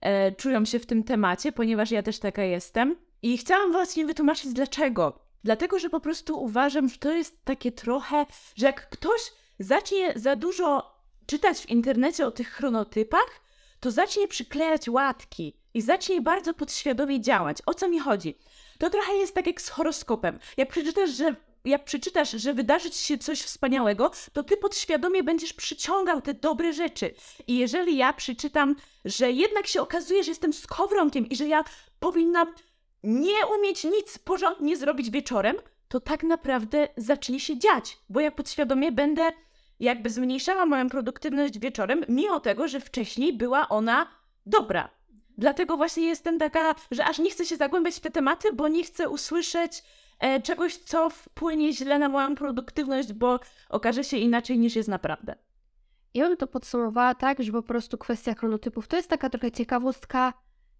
[0.00, 2.96] e, czują się w tym temacie, ponieważ ja też taka jestem.
[3.22, 5.18] I chciałam właśnie wytłumaczyć dlaczego.
[5.44, 8.26] Dlatego, że po prostu uważam, że to jest takie trochę,
[8.56, 9.20] że jak ktoś
[9.58, 13.40] zacznie za dużo czytać w internecie o tych chronotypach,
[13.80, 17.58] to zacznie przyklejać łatki i zacznie bardzo podświadomie działać.
[17.66, 18.38] O co mi chodzi?
[18.78, 20.38] To trochę jest tak jak z horoskopem.
[20.56, 25.52] Jak przeczytasz, że jak przeczytasz, że wydarzy ci się coś wspaniałego, to ty podświadomie będziesz
[25.52, 27.14] przyciągał te dobre rzeczy.
[27.46, 31.64] I jeżeli ja przeczytam, że jednak się okazuje, że jestem skowronkiem i że ja
[32.00, 32.54] powinnam
[33.02, 35.56] nie umieć nic porządnie zrobić wieczorem,
[35.88, 39.32] to tak naprawdę zacznie się dziać, bo ja podświadomie będę
[39.80, 44.06] jakby zmniejszała moją produktywność wieczorem, mimo tego, że wcześniej była ona
[44.46, 44.88] dobra.
[45.38, 48.84] Dlatego właśnie jestem taka, że aż nie chcę się zagłębiać w te tematy, bo nie
[48.84, 49.82] chcę usłyszeć
[50.42, 55.34] czegoś, co wpłynie źle na moją produktywność, bo okaże się inaczej niż jest naprawdę.
[56.14, 60.32] Ja bym to podsumowała tak, że po prostu kwestia chronotypów to jest taka trochę ciekawostka.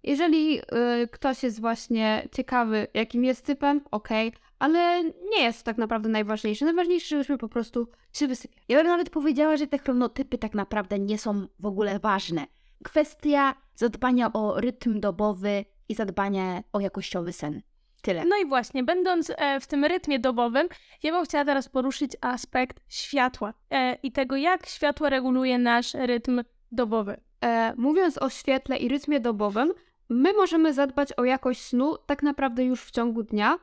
[0.03, 6.09] Jeżeli y, ktoś jest właśnie ciekawy, jakim jest typem, okej, ale nie jest tak naprawdę
[6.09, 6.65] najważniejsze.
[6.65, 8.65] Najważniejsze, żebyśmy po prostu się wysypiali.
[8.69, 12.47] Ja bym nawet powiedziała, że te chronotypy tak naprawdę nie są w ogóle ważne.
[12.85, 17.63] Kwestia zadbania o rytm dobowy i zadbania o jakościowy sen.
[18.03, 18.25] Tyle.
[18.25, 20.69] No i właśnie, będąc e, w tym rytmie dobowym,
[21.03, 26.43] ja bym chciała teraz poruszyć aspekt światła e, i tego, jak światło reguluje nasz rytm
[26.73, 27.21] dobowy.
[27.41, 29.73] E, mówiąc o świetle i rytmie dobowym,
[30.09, 33.59] my możemy zadbać o jakość snu tak naprawdę już w ciągu dnia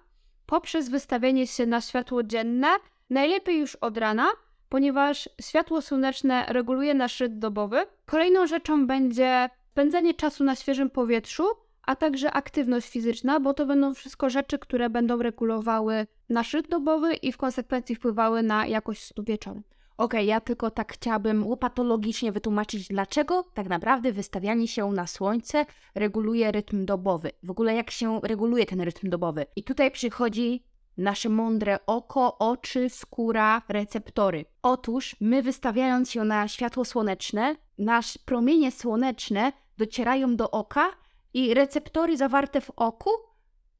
[0.46, 2.68] poprzez wystawienie się na światło dzienne,
[3.10, 4.28] najlepiej już od rana,
[4.70, 7.86] ponieważ światło słoneczne reguluje nasz rytm dobowy.
[8.06, 11.44] Kolejną rzeczą będzie spędzanie czasu na świeżym powietrzu,
[11.90, 17.14] a także aktywność fizyczna, bo to będą wszystko rzeczy, które będą regulowały nasz rytm dobowy
[17.14, 19.64] i w konsekwencji wpływały na jakość snu wieczorem.
[19.98, 26.52] Okej, ja tylko tak chciałabym łopatologicznie wytłumaczyć, dlaczego tak naprawdę wystawianie się na słońce reguluje
[26.52, 27.32] rytm dobowy.
[27.44, 29.46] W ogóle jak się reguluje ten rytm dobowy.
[29.56, 30.64] I tutaj przychodzi
[30.98, 34.46] nasze mądre oko, oczy, skóra, receptory.
[34.62, 40.99] Otóż my wystawiając się na światło słoneczne, nasz promienie słoneczne docierają do oka
[41.34, 43.10] i receptory zawarte w oku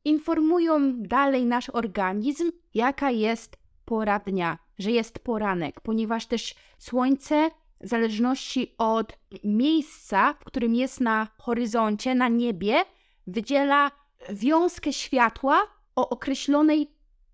[0.06, 7.88] informują dalej nasz organizm, jaka jest pora dnia, że jest poranek, ponieważ też słońce w
[7.88, 12.84] zależności od miejsca, w którym jest na horyzoncie, na niebie,
[13.28, 13.92] wydziela
[14.30, 16.92] wiązkę światła o określonej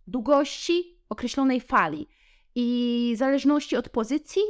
[0.08, 2.08] długości, określonej fali.
[2.56, 4.42] I w zależności od pozycji,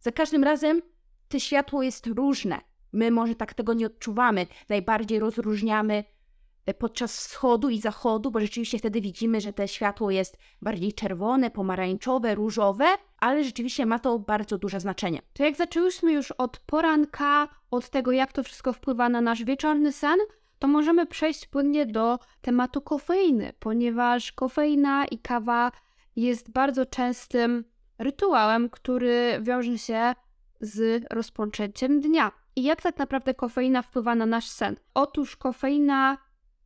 [0.00, 0.82] za każdym razem
[1.28, 2.60] to światło jest różne.
[2.92, 4.46] My może tak tego nie odczuwamy.
[4.68, 6.04] Najbardziej rozróżniamy
[6.66, 11.50] e, podczas wschodu i zachodu, bo rzeczywiście wtedy widzimy, że to światło jest bardziej czerwone,
[11.50, 12.84] pomarańczowe, różowe,
[13.18, 15.22] ale rzeczywiście ma to bardzo duże znaczenie.
[15.32, 19.92] To jak zaczęłyśmy już od poranka, od tego, jak to wszystko wpływa na nasz wieczorny
[19.92, 20.18] sen,
[20.58, 25.72] to możemy przejść płynnie do tematu kofeiny, ponieważ kofeina i kawa
[26.16, 27.64] jest bardzo częstym
[27.98, 30.14] rytuałem, który wiąże się
[30.60, 32.32] z rozpoczęciem dnia.
[32.56, 34.76] I jak tak naprawdę kofeina wpływa na nasz sen?
[34.94, 36.18] Otóż kofeina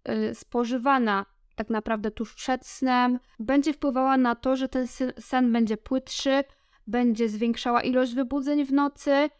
[0.08, 4.86] y, spożywana tak naprawdę tuż przed snem będzie wpływała na to, że ten
[5.20, 6.44] sen będzie płytszy,
[6.86, 9.30] będzie zwiększała ilość wybudzeń w nocy,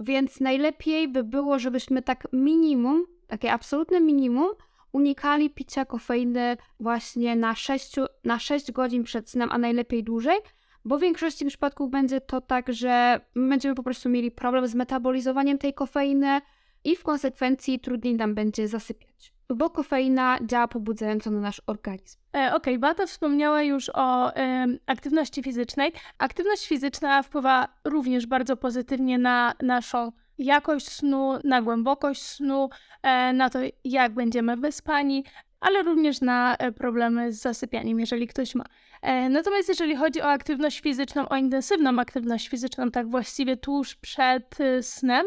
[0.00, 4.50] więc najlepiej by było, żebyśmy tak minimum, takie absolutne minimum,
[4.92, 10.38] unikali picia kofeiny właśnie na 6, na 6 godzin przed snem, a najlepiej dłużej,
[10.84, 15.58] bo w większości przypadków będzie to tak, że będziemy po prostu mieli problem z metabolizowaniem
[15.58, 16.40] tej kofeiny
[16.84, 22.18] i w konsekwencji trudniej nam będzie zasypiać, bo kofeina działa pobudzająco na nasz organizm.
[22.34, 25.92] E, Okej, okay, Bata wspomniała już o e, aktywności fizycznej.
[26.18, 32.68] Aktywność fizyczna wpływa również bardzo pozytywnie na naszą jakość snu, na głębokość snu,
[33.02, 35.24] e, na to, jak będziemy wyspani,
[35.60, 38.64] ale również na e, problemy z zasypianiem, jeżeli ktoś ma.
[39.02, 44.58] E, natomiast jeżeli chodzi o aktywność fizyczną, o intensywną aktywność fizyczną, tak właściwie tuż przed
[44.80, 45.26] snem,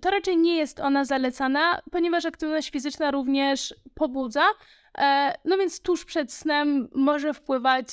[0.00, 4.44] to raczej nie jest ona zalecana, ponieważ aktywność fizyczna również pobudza.
[5.44, 7.86] No więc tuż przed snem może wpływać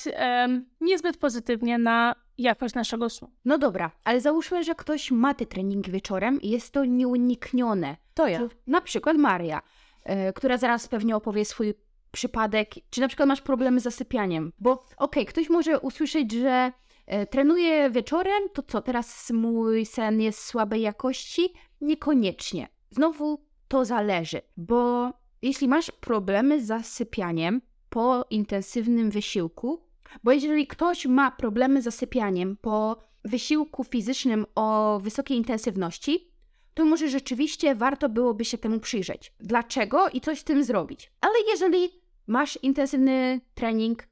[0.82, 3.32] niezbyt pozytywnie na jakość naszego snu.
[3.46, 7.98] No dobra, ale załóżmy, że ktoś ma te treningi wieczorem i jest to nieuniknione.
[8.14, 8.40] To ja.
[8.68, 9.62] Na przykład Maria,
[10.04, 11.74] e, która zaraz pewnie opowie swój
[12.16, 14.52] przypadek, czy na przykład masz problemy z zasypianiem.
[14.60, 16.72] Bo okej, okay, ktoś może usłyszeć, że
[17.06, 21.54] e, trenuję wieczorem, to co, teraz mój sen jest słabej jakości?
[21.82, 22.68] Niekoniecznie.
[22.90, 29.82] Znowu to zależy, bo jeśli masz problemy z zasypianiem po intensywnym wysiłku,
[30.24, 36.36] bo jeżeli ktoś ma problemy z zasypianiem po wysiłku fizycznym o wysokiej intensywności,
[36.74, 39.34] to może rzeczywiście warto byłoby się temu przyjrzeć.
[39.40, 41.12] Dlaczego i coś z tym zrobić.
[41.22, 41.90] Ale jeżeli
[42.28, 44.08] masz intensywny trening,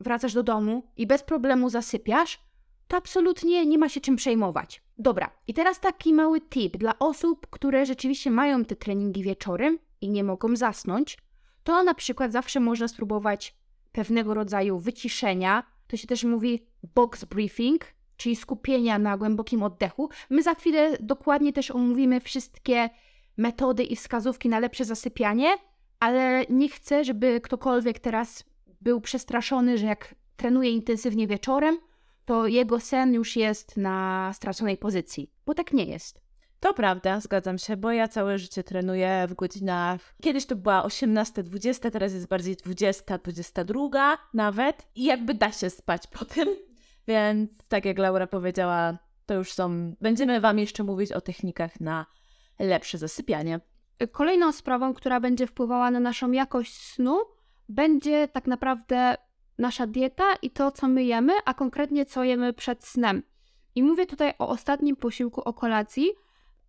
[0.00, 2.40] wracasz do domu i bez problemu zasypiasz,
[2.88, 4.82] to absolutnie nie ma się czym przejmować.
[4.98, 10.10] Dobra, i teraz taki mały tip dla osób, które rzeczywiście mają te treningi wieczorem i
[10.10, 11.18] nie mogą zasnąć,
[11.64, 13.54] to na przykład zawsze można spróbować
[13.92, 15.62] pewnego rodzaju wyciszenia.
[15.86, 17.84] To się też mówi box briefing,
[18.16, 20.08] czyli skupienia na głębokim oddechu.
[20.30, 22.90] My za chwilę dokładnie też omówimy wszystkie
[23.36, 25.56] metody i wskazówki na lepsze zasypianie,
[26.04, 28.44] ale nie chcę, żeby ktokolwiek teraz
[28.80, 31.78] był przestraszony, że jak trenuje intensywnie wieczorem,
[32.24, 36.20] to jego sen już jest na straconej pozycji, bo tak nie jest.
[36.60, 40.14] To prawda, zgadzam się, bo ja całe życie trenuję w godzinach.
[40.22, 44.88] Kiedyś to była 18-20, teraz jest bardziej 20-22 nawet.
[44.94, 46.48] I jakby da się spać po tym.
[47.08, 49.94] Więc tak jak Laura powiedziała, to już są.
[50.00, 52.06] Będziemy Wam jeszcze mówić o technikach na
[52.58, 53.60] lepsze zasypianie.
[54.12, 57.20] Kolejną sprawą, która będzie wpływała na naszą jakość snu,
[57.68, 59.14] będzie tak naprawdę
[59.58, 63.22] nasza dieta i to, co my jemy, a konkretnie co jemy przed snem.
[63.74, 66.12] I mówię tutaj o ostatnim posiłku, o kolacji,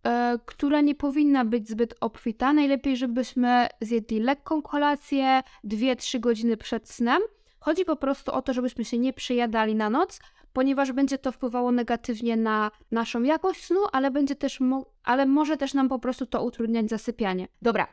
[0.06, 2.52] E, która nie powinna być zbyt obfita.
[2.52, 7.22] Najlepiej, żebyśmy zjedli lekką kolację 2-3 godziny przed snem.
[7.60, 10.20] Chodzi po prostu o to, żebyśmy się nie przejadali na noc,
[10.56, 15.56] ponieważ będzie to wpływało negatywnie na naszą jakość snu, ale będzie też, mo- ale może
[15.56, 17.48] też nam po prostu to utrudniać zasypianie.
[17.62, 17.86] Dobra,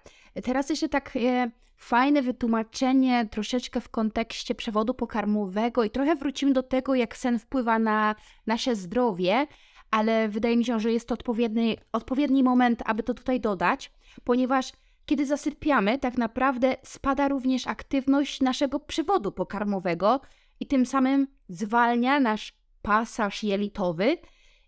[0.43, 6.95] teraz jeszcze takie fajne wytłumaczenie troszeczkę w kontekście przewodu pokarmowego i trochę wrócimy do tego,
[6.95, 8.15] jak sen wpływa na
[8.47, 9.47] nasze zdrowie
[9.91, 13.91] ale wydaje mi się, że jest to odpowiedni, odpowiedni moment, aby to tutaj dodać,
[14.23, 14.71] ponieważ
[15.05, 20.21] kiedy zasypiamy, tak naprawdę spada również aktywność naszego przewodu pokarmowego
[20.59, 24.17] i tym samym zwalnia nasz pasaż jelitowy.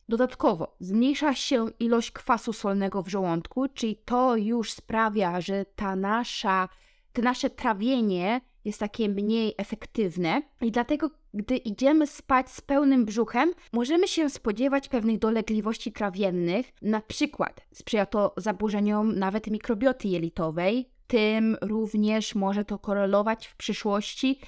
[0.09, 6.69] Dodatkowo zmniejsza się ilość kwasu solnego w żołądku, czyli to już sprawia, że ta nasza,
[7.13, 10.41] to nasze trawienie jest takie mniej efektywne.
[10.61, 17.01] I dlatego gdy idziemy spać z pełnym brzuchem, możemy się spodziewać pewnych dolegliwości trawiennych, na
[17.01, 24.39] przykład sprzyja to zaburzeniom nawet mikrobioty jelitowej, tym również może to korelować w przyszłości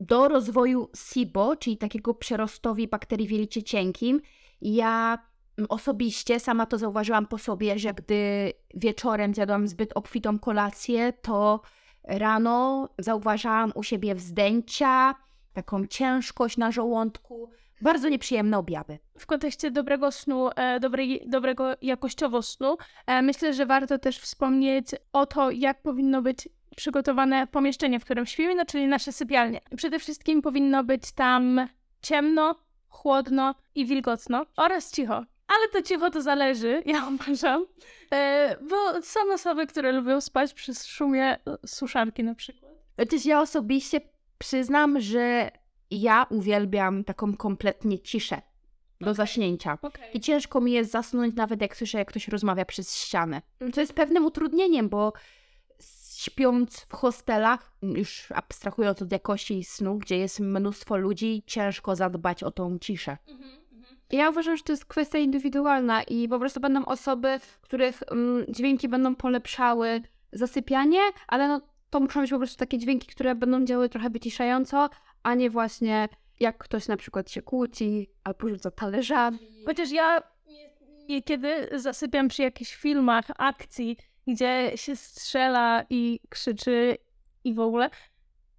[0.00, 4.20] do rozwoju SIBO, czyli takiego przerostowi bakterii w jelicie cienkim.
[4.60, 5.18] Ja
[5.68, 11.60] osobiście sama to zauważyłam po sobie, że gdy wieczorem zjadłam zbyt obfitą kolację, to
[12.04, 15.14] rano zauważałam u siebie wzdęcia,
[15.52, 17.50] taką ciężkość na żołądku,
[17.82, 18.98] bardzo nieprzyjemne objawy.
[19.18, 22.76] w kontekście dobrego snu, e, dobrej, dobrego jakościowo snu,
[23.06, 28.26] e, myślę, że warto też wspomnieć o to, jak powinno być przygotowane pomieszczenie, w którym
[28.26, 29.60] śpimy, no czyli nasze sypialnie.
[29.76, 31.68] Przede wszystkim powinno być tam
[32.02, 32.54] ciemno,
[32.88, 35.24] chłodno i wilgotno oraz cicho.
[35.48, 37.66] Ale to cicho to zależy, ja uważam,
[38.12, 42.72] e, bo są osoby, które lubią spać przy szumie suszarki na przykład.
[42.96, 44.00] Chociaż ja osobiście
[44.38, 45.50] przyznam, że
[45.90, 48.42] ja uwielbiam taką kompletnie ciszę
[49.00, 49.78] do zaśnięcia.
[49.82, 50.10] Okay.
[50.14, 53.42] I ciężko mi jest zasnąć, nawet jak słyszę, jak ktoś rozmawia przez ścianę.
[53.72, 55.12] Co jest pewnym utrudnieniem, bo
[56.20, 62.50] śpiąc w hostelach, już abstrahując od jakości snu, gdzie jest mnóstwo ludzi, ciężko zadbać o
[62.50, 63.16] tą ciszę.
[64.12, 68.88] Ja uważam, że to jest kwestia indywidualna i po prostu będą osoby, których mm, dźwięki
[68.88, 70.02] będą polepszały
[70.32, 71.60] zasypianie, ale no,
[71.90, 74.90] to muszą być po prostu takie dźwięki, które będą działały trochę wyciszająco,
[75.22, 76.08] a nie właśnie
[76.40, 79.38] jak ktoś na przykład się kłóci albo rzuca talerzami.
[79.66, 80.70] Chociaż ja nie-
[81.14, 83.96] niekiedy zasypiam przy jakichś filmach akcji,
[84.34, 86.96] gdzie się strzela i krzyczy
[87.44, 87.90] i w ogóle.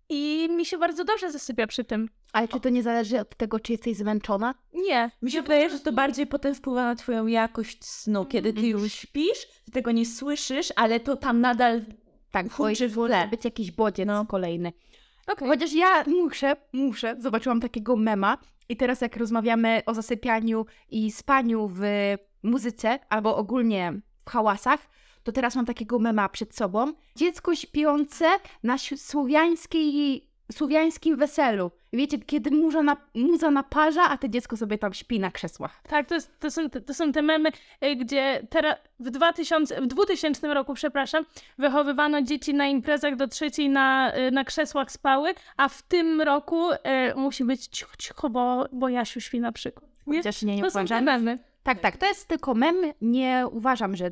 [0.10, 2.10] I mi się bardzo dobrze zasypia przy tym.
[2.34, 4.54] Ale czy to nie zależy od tego, czy jesteś zmęczona?
[4.74, 5.12] Nie.
[5.22, 8.94] Mi się wydaje, że to bardziej potem wpływa na twoją jakość snu, kiedy ty już
[8.94, 11.82] śpisz, ty tego nie słyszysz, ale to tam nadal
[12.32, 13.28] Tak, huczy w może tle.
[13.28, 14.26] być jakiś bodziec No.
[14.26, 14.74] kolejny.
[15.28, 15.48] Okej.
[15.48, 18.38] Chociaż ja muszę, muszę, zobaczyłam takiego mema
[18.70, 21.82] i teraz jak rozmawiamy o zasypianiu i spaniu w
[22.44, 23.94] muzyce albo ogólnie
[24.26, 24.80] w hałasach,
[25.24, 26.94] to teraz mam takiego mema przed sobą.
[27.16, 28.26] Dziecko śpiące
[28.64, 28.76] na
[29.36, 31.72] słowiańskiej, słowiańskim weselu.
[31.94, 35.82] Wiecie, kiedy muza, na, muza naparza, a to dziecko sobie tam śpi na krzesłach.
[35.90, 37.50] Tak, to, jest, to, są, te- to są te memy,
[37.86, 41.26] y, gdzie teraz w, 2000, w 2000 roku, przepraszam,
[41.58, 46.72] wychowywano dzieci na imprezach do trzeciej na, y, na krzesłach spały, a w tym roku
[46.72, 46.78] y,
[47.16, 49.92] musi być cicho, cicho, bo, bo Jasiu śpi na przykład.
[50.08, 50.18] Nie?
[50.18, 51.04] Chociaż nie, nie To są te uważam.
[51.04, 51.40] memy.
[51.64, 52.76] Tak, tak, to jest tylko mem.
[53.02, 54.12] Nie uważam, że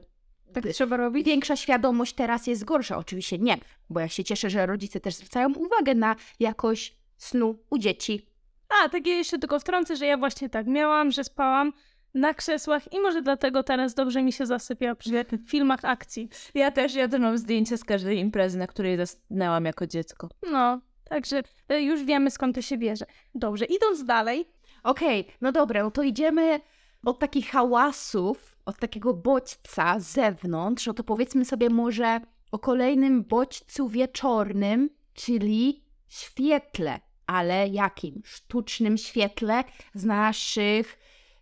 [0.54, 1.26] Tak trzeba robić?
[1.26, 2.98] większa świadomość teraz jest gorsza.
[2.98, 3.58] Oczywiście nie,
[3.90, 8.26] bo ja się cieszę, że rodzice też zwracają uwagę na jakość snu u dzieci.
[8.70, 11.74] A, takie jeszcze tylko wtrącę, że ja właśnie tak miałam, że spałam
[12.14, 16.30] na krzesłach i może dlatego teraz dobrze mi się zasypia przy filmach akcji.
[16.54, 20.30] Ja też, ja też mam zdjęcia z każdej imprezy, na której zasnęłam jako dziecko.
[20.52, 23.06] No, także y, już wiemy skąd to się bierze.
[23.36, 24.46] Dobrze, idąc dalej,
[24.84, 26.60] Okej, no dobra, no to idziemy
[27.06, 32.20] od takich hałasów, od takiego bodźca z zewnątrz, no to powiedzmy sobie może
[32.52, 37.00] o kolejnym bodźcu wieczornym, czyli świetle.
[37.28, 38.22] Ale jakim?
[38.26, 39.64] Sztucznym świetle
[39.94, 41.00] z naszych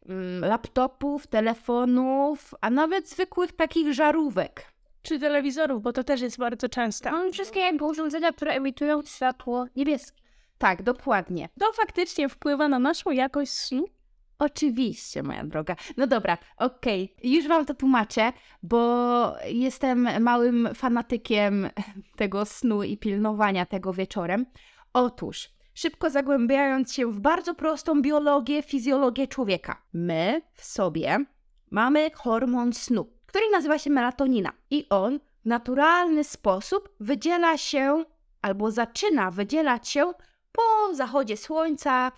[0.10, 4.66] mm, laptopów, telefonów, a nawet zwykłych takich żarówek.
[5.02, 7.12] czy telewizorów, bo to też jest bardzo częste.
[7.12, 10.22] Mam wszystkie jakby urządzenia, które emitują światło niebieskie.
[10.58, 11.50] Tak, dokładnie.
[11.60, 13.86] To faktycznie wpływa na naszą jakość snu.
[14.40, 15.76] Oczywiście, moja droga.
[15.98, 18.34] No dobra, okej, już wam to tłumaczę,
[18.64, 21.70] bo jestem małym fanatykiem
[22.18, 24.46] tego snu i pilnowania tego wieczorem.
[24.94, 31.26] Otóż, szybko zagłębiając się w bardzo prostą biologię, fizjologię człowieka, my w sobie
[31.72, 38.06] mamy hormon snu, który nazywa się melatonina i on w naturalny sposób wydziela się
[38.42, 40.14] albo zaczyna wydzielać się
[40.52, 42.12] po zachodzie słońca,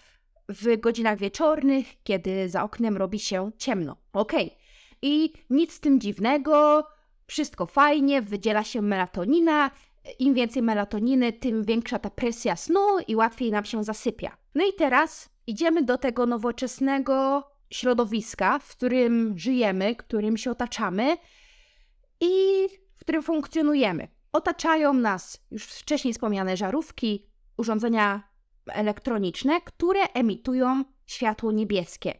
[0.49, 3.97] w godzinach wieczornych, kiedy za oknem robi się ciemno.
[4.13, 4.57] Okej.
[5.01, 6.87] I nic z tym dziwnego,
[7.27, 9.71] wszystko fajnie, wydziela się melatonina.
[10.19, 14.37] Im więcej melatoniny, tym większa ta presja snu i łatwiej nam się zasypia.
[14.55, 21.17] No i teraz idziemy do tego nowoczesnego środowiska, w którym żyjemy, którym się otaczamy
[22.21, 22.31] i
[22.95, 24.07] w którym funkcjonujemy.
[24.31, 27.25] Otaczają nas już wcześniej wspomniane żarówki,
[27.57, 28.29] urządzenia
[28.73, 32.13] elektroniczne, które emitują światło niebieskie,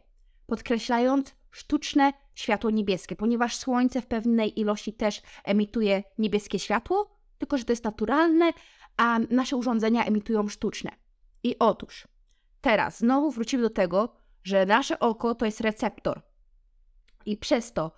[0.46, 7.64] podkreślając sztuczne światło niebieskie, ponieważ słońce w pewnej ilości też emituje niebieskie światło, tylko że
[7.64, 8.52] to jest naturalne,
[8.96, 10.90] a nasze urządzenia emitują sztuczne.
[11.42, 12.08] I otóż,
[12.60, 16.22] teraz znowu wrócimy do tego, że nasze oko to jest receptor.
[17.26, 17.92] I przez to,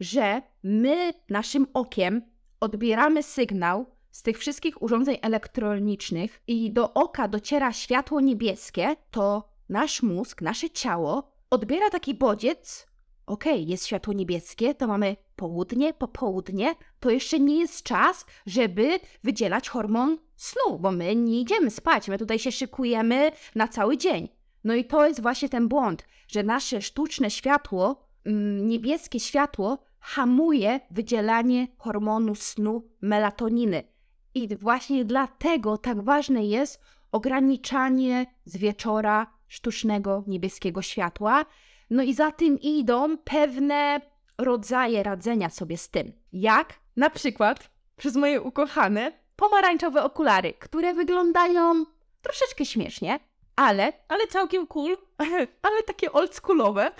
[0.00, 2.22] że my naszym okiem
[2.60, 10.02] odbieramy sygnał z tych wszystkich urządzeń elektronicznych i do oka dociera światło niebieskie, to nasz
[10.02, 12.86] mózg, nasze ciało odbiera taki bodziec.
[13.26, 19.68] Okej, jest światło niebieskie, to mamy południe, popołudnie, to jeszcze nie jest czas, żeby wydzielać
[19.68, 24.28] hormon snu, bo my nie idziemy spać, my tutaj się szykujemy na cały dzień.
[24.64, 30.80] No i to jest właśnie ten błąd, że nasze sztuczne światło, mm, niebieskie światło, hamuje
[30.90, 33.91] wydzielanie hormonu snu melatoniny.
[34.34, 36.80] I właśnie dlatego tak ważne jest
[37.12, 41.44] ograniczanie z wieczora sztucznego niebieskiego światła.
[41.90, 44.00] No i za tym idą pewne
[44.38, 46.12] rodzaje radzenia sobie z tym.
[46.32, 51.84] Jak na przykład przez moje ukochane pomarańczowe okulary, które wyglądają
[52.22, 53.20] troszeczkę śmiesznie,
[53.56, 54.96] ale, Ale całkiem cool.
[55.66, 56.90] ale takie oldschoolowe,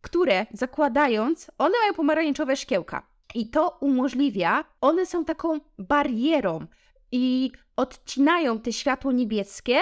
[0.00, 3.06] które zakładając, one mają pomarańczowe szkiełka.
[3.34, 6.66] I to umożliwia, one są taką barierą
[7.12, 9.78] i odcinają te światło niebieskie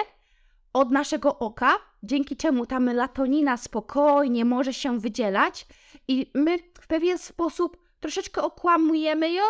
[0.73, 5.67] od naszego oka, dzięki czemu ta melatonina spokojnie może się wydzielać
[6.09, 9.43] i my w pewien sposób troszeczkę okłamujemy ją,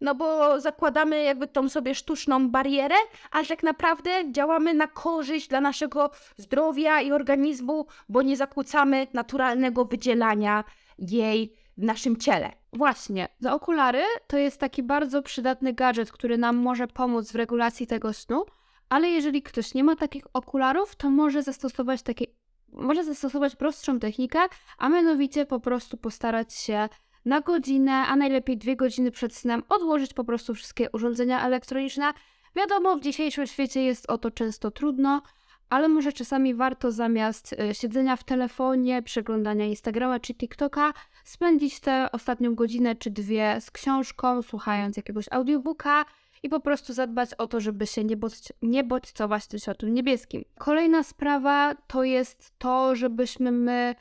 [0.00, 2.94] no bo zakładamy jakby tą sobie sztuczną barierę,
[3.30, 9.84] ale tak naprawdę działamy na korzyść dla naszego zdrowia i organizmu, bo nie zakłócamy naturalnego
[9.84, 10.64] wydzielania
[10.98, 12.52] jej w naszym ciele.
[12.72, 17.86] Właśnie, za okulary to jest taki bardzo przydatny gadżet, który nam może pomóc w regulacji
[17.86, 18.44] tego snu,
[18.88, 22.24] ale jeżeli ktoś nie ma takich okularów, to może zastosować takie,
[22.72, 24.38] może zastosować prostszą technikę,
[24.78, 26.88] a mianowicie po prostu postarać się
[27.24, 32.12] na godzinę, a najlepiej dwie godziny przed snem odłożyć po prostu wszystkie urządzenia elektroniczne.
[32.56, 35.22] Wiadomo, w dzisiejszym świecie jest o to często trudno,
[35.70, 40.92] ale może czasami warto zamiast y, siedzenia w telefonie, przeglądania Instagrama czy TikToka,
[41.24, 46.04] spędzić tę ostatnią godzinę czy dwie z książką, słuchając jakiegoś audiobooka
[46.42, 50.44] i po prostu zadbać o to, żeby się nie, bodź, nie bodźcować tym światłem niebieskim.
[50.58, 53.94] Kolejna sprawa to jest to, żebyśmy my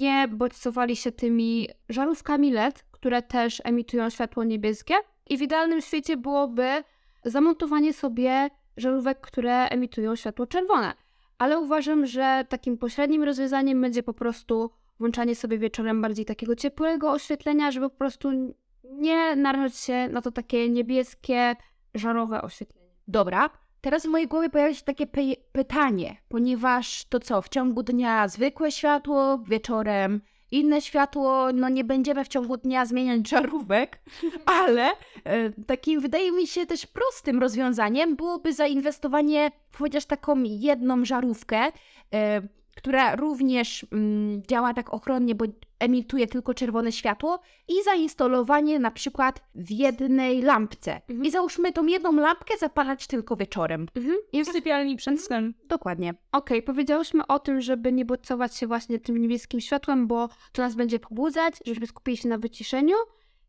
[0.00, 4.94] nie bodźcowali się tymi żarówkami LED, które też emitują światło niebieskie.
[5.30, 6.84] I w idealnym świecie byłoby
[7.24, 10.94] zamontowanie sobie żarówek, które emitują światło czerwone.
[11.42, 17.10] Ale uważam, że takim pośrednim rozwiązaniem będzie po prostu włączanie sobie wieczorem bardziej takiego ciepłego
[17.10, 21.56] oświetlenia, żeby po prostu nie narażać się na to takie niebieskie,
[21.94, 22.88] żarowe oświetlenie.
[23.08, 27.82] Dobra, teraz w mojej głowie pojawia się takie py- pytanie, ponieważ to co, w ciągu
[27.82, 30.20] dnia zwykłe światło, wieczorem
[30.52, 33.98] inne światło, no nie będziemy w ciągu dnia zmieniać żarówek,
[34.62, 34.90] ale
[35.24, 41.72] e, takim wydaje mi się też prostym rozwiązaniem byłoby zainwestowanie w chociaż taką jedną żarówkę,
[42.14, 42.42] e,
[42.82, 45.44] która również mm, działa tak ochronnie, bo
[45.78, 50.94] emituje tylko czerwone światło i zainstalowanie na przykład w jednej lampce.
[50.94, 51.24] Mhm.
[51.24, 53.86] I załóżmy tą jedną lampkę zapalać tylko wieczorem.
[53.94, 54.16] Mhm.
[54.32, 55.54] I w sypialni przed snem.
[55.68, 56.14] Dokładnie.
[56.32, 60.74] Okej, powiedziałyśmy o tym, żeby nie bodźcować się właśnie tym niebieskim światłem, bo to nas
[60.74, 62.96] będzie pobudzać, żebyśmy skupili się na wyciszeniu.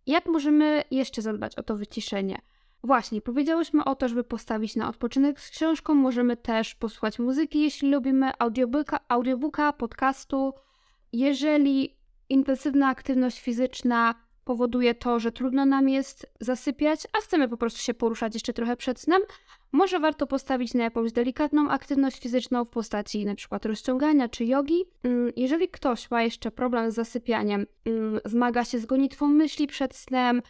[0.08, 2.42] Jak możemy jeszcze zadbać o to wyciszenie?
[2.84, 5.94] Właśnie, powiedziałyśmy o to, żeby postawić na odpoczynek z książką.
[5.94, 10.54] Możemy też posłuchać muzyki, jeśli lubimy, audiobooka, audiobooka podcastu.
[11.14, 11.96] Jeżeli
[12.30, 14.16] intensywna aktywność fizyczna
[14.46, 18.78] powoduje to, że trudno nam jest zasypiać, a chcemy po prostu się poruszać jeszcze trochę
[18.78, 19.22] przed snem,
[19.72, 24.86] może warto postawić na jakąś delikatną aktywność fizyczną w postaci przykład rozciągania czy jogi.
[25.04, 29.96] Mm, Jeżeli ktoś ma jeszcze problem z zasypianiem, mm, zmaga się z gonitwą myśli przed
[29.96, 30.42] snem,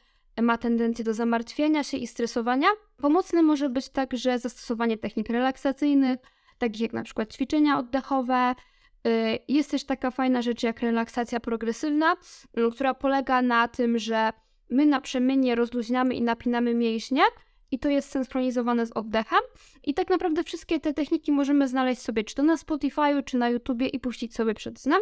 [0.41, 2.67] ma tendencję do zamartwiania się i stresowania,
[2.97, 6.19] pomocne może być także zastosowanie technik relaksacyjnych,
[6.57, 8.55] takich jak na przykład ćwiczenia oddechowe.
[9.07, 12.15] Y, Jest też taka fajna rzecz jak relaksacja progresywna,
[12.57, 14.33] y, która polega na tym, że
[14.69, 17.23] my naprzemiennie rozluźniamy i napinamy mięśnie
[17.71, 19.39] i to jest synchronizowane z oddechem.
[19.83, 23.49] I tak naprawdę wszystkie te techniki możemy znaleźć sobie czy to na Spotify'u, czy na
[23.49, 25.01] YouTubie i puścić sobie przed snem.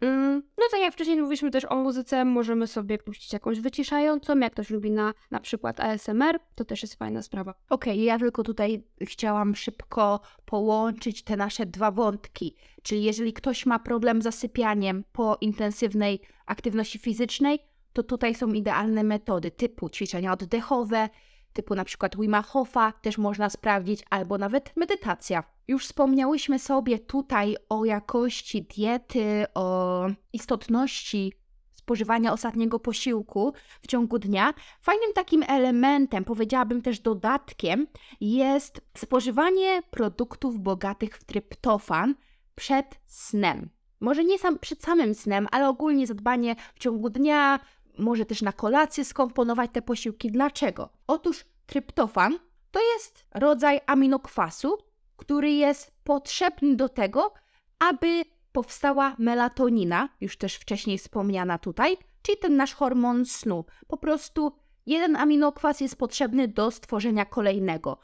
[0.00, 4.52] Mm, No tak jak wcześniej mówiliśmy też o muzyce, możemy sobie puścić jakąś wyciszającą, jak
[4.52, 7.54] ktoś lubi na, na przykład ASMR, to też jest fajna sprawa.
[7.70, 12.56] Okej, ja tylko tutaj chciałam szybko połączyć te nasze dwa wątki.
[12.82, 17.58] Czyli jeżeli ktoś ma problem z zasypianiem po intensywnej aktywności fizycznej,
[17.92, 21.08] to tutaj są idealne metody typu ćwiczenia oddechowe,
[21.52, 25.44] typu na przykład Wima Hofa też można sprawdzić, albo nawet medytacja.
[25.68, 31.32] Już wspomniałyśmy sobie tutaj o jakości diety, o istotności
[31.72, 34.54] spożywania ostatniego posiłku w ciągu dnia.
[34.80, 37.86] Fajnym takim elementem, powiedziałabym też dodatkiem,
[38.20, 42.14] jest spożywanie produktów bogatych w tryptofan
[42.54, 43.70] przed snem.
[44.00, 47.60] Może nie sam przed samym snem, ale ogólnie zadbanie w ciągu dnia,
[47.98, 50.32] może też na kolację skomponować te posiłki.
[50.32, 50.88] Dlaczego?
[51.06, 52.38] Otóż tryptofan
[52.70, 54.78] to jest rodzaj aminokwasu,
[55.16, 57.34] który jest potrzebny do tego,
[57.78, 58.22] aby
[58.52, 63.64] powstała melatonina, już też wcześniej wspomniana tutaj, czyli ten nasz hormon snu.
[63.86, 64.52] Po prostu
[64.86, 67.98] jeden aminokwas jest potrzebny do stworzenia kolejnego.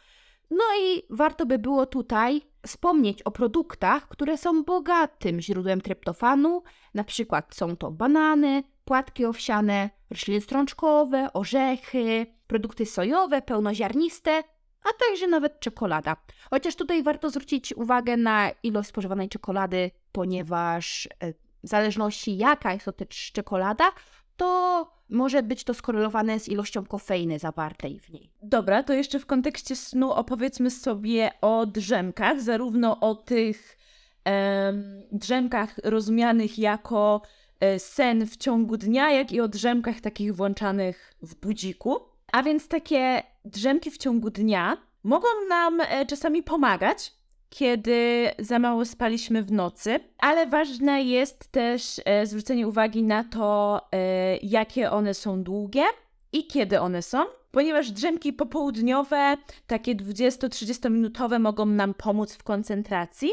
[0.50, 6.62] No i warto by było tutaj wspomnieć o produktach, które są bogatym źródłem tryptofanu.
[6.94, 14.42] Na przykład są to banany, płatki owsiane, rośliny strączkowe, orzechy, produkty sojowe, pełnoziarniste,
[14.82, 16.16] a także nawet czekolada.
[16.50, 22.84] Chociaż tutaj warto zwrócić uwagę na ilość spożywanej czekolady, ponieważ e, w zależności jaka jest
[22.84, 23.84] to czekolada,
[24.36, 28.30] to może być to skorelowane z ilością kofeiny zawartej w niej.
[28.42, 33.78] Dobra, to jeszcze w kontekście snu opowiedzmy sobie o drzemkach, zarówno o tych
[34.24, 37.22] em, drzemkach rozumianych jako
[37.78, 42.00] sen w ciągu dnia, jak i o drzemkach takich włączanych w budziku.
[42.32, 47.12] A więc takie drzemki w ciągu dnia mogą nam e, czasami pomagać,
[47.50, 53.80] kiedy za mało spaliśmy w nocy, ale ważne jest też e, zwrócenie uwagi na to,
[53.92, 55.82] e, jakie one są długie
[56.32, 59.36] i kiedy one są, ponieważ drzemki popołudniowe,
[59.66, 63.30] takie 20-30 minutowe, mogą nam pomóc w koncentracji.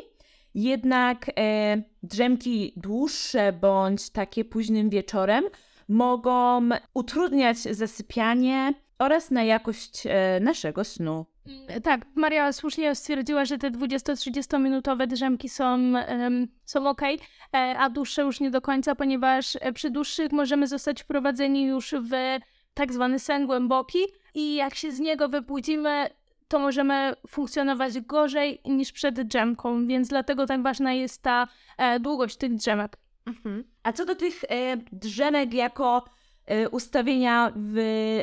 [0.56, 5.43] Jednak e, drzemki dłuższe bądź takie późnym wieczorem
[5.89, 11.26] mogą utrudniać zasypianie oraz na jakość e, naszego snu.
[11.47, 15.93] Mm, Tak, Maria słusznie stwierdziła, że te 20-30 minutowe drzemki są,
[16.66, 17.01] są ok,
[17.78, 22.39] a dłuższe już nie do końca, ponieważ e, przy dłuższych możemy zostać wprowadzeni już w
[22.74, 23.99] tak zwany sen głęboki
[24.36, 26.10] i jak się z niego wybudzimy,
[26.54, 31.47] to możemy funkcjonować gorzej niż przed drzemką, więc dlatego tak ważna jest ta
[31.78, 32.97] e, długość tych drzemek.
[33.84, 36.06] A co do tych e, drzemek jako
[36.45, 37.78] e, ustawienia w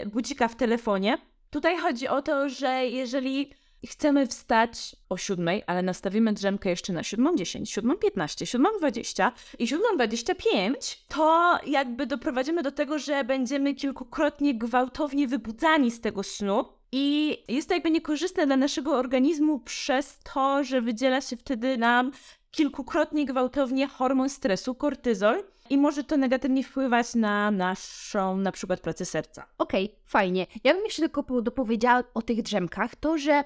[0.06, 1.18] budzika w telefonie,
[1.50, 3.50] tutaj chodzi o to, że jeżeli
[3.86, 11.58] chcemy wstać o 7, ale nastawimy drzemkę jeszcze na 7.10, 7.15, 7.20 i 7.25, to
[11.66, 16.79] jakby doprowadzimy do tego, że będziemy kilkukrotnie gwałtownie wybudzani z tego snu.
[16.92, 22.12] I jest to jakby niekorzystne dla naszego organizmu przez to, że wydziela się wtedy nam
[22.50, 29.04] kilkukrotnie gwałtownie hormon stresu, kortyzol i może to negatywnie wpływać na naszą na przykład pracę
[29.04, 29.46] serca.
[29.58, 30.46] Okej, fajnie.
[30.64, 33.44] Ja bym jeszcze tylko po- dopowiedziała o tych drzemkach, to że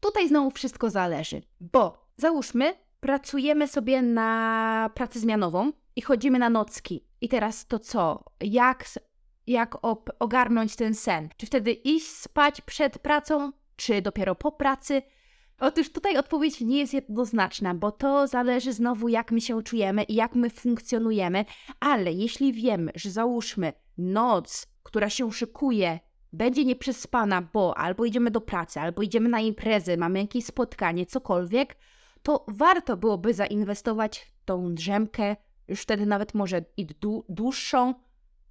[0.00, 7.04] tutaj znowu wszystko zależy, bo załóżmy, pracujemy sobie na pracy zmianową i chodzimy na nocki.
[7.20, 8.24] I teraz to co?
[8.40, 8.84] Jak,
[9.50, 9.76] jak
[10.18, 11.28] ogarnąć ten sen?
[11.36, 15.02] Czy wtedy iść spać przed pracą, czy dopiero po pracy?
[15.60, 20.14] Otóż tutaj odpowiedź nie jest jednoznaczna, bo to zależy znowu, jak my się czujemy i
[20.14, 21.44] jak my funkcjonujemy,
[21.80, 26.00] ale jeśli wiemy, że załóżmy noc, która się szykuje,
[26.32, 31.76] będzie nieprzespana, bo albo idziemy do pracy, albo idziemy na imprezę, mamy jakieś spotkanie, cokolwiek,
[32.22, 35.36] to warto byłoby zainwestować w tą drzemkę,
[35.68, 37.94] już wtedy nawet może i dłu- dłuższą,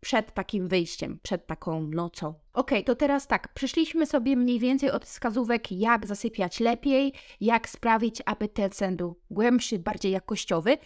[0.02, 2.34] przed takim wyjściem, przed taką nocą.
[2.54, 8.22] Okej, to teraz tak, przyszliśmy sobie mniej więcej od wskazówek, jak zasypiać lepiej, jak sprawić,
[8.26, 10.78] aby ten sen był głębszy, bardziej jakościowy.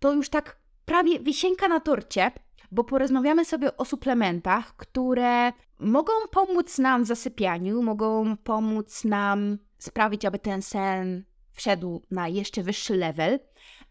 [0.00, 2.30] To już tak prawie wisienka na torcie,
[2.70, 10.24] bo porozmawiamy sobie o suplementach, które mogą pomóc nam w zasypianiu, mogą pomóc nam sprawić,
[10.24, 13.40] aby ten sen wszedł na jeszcze wyższy level.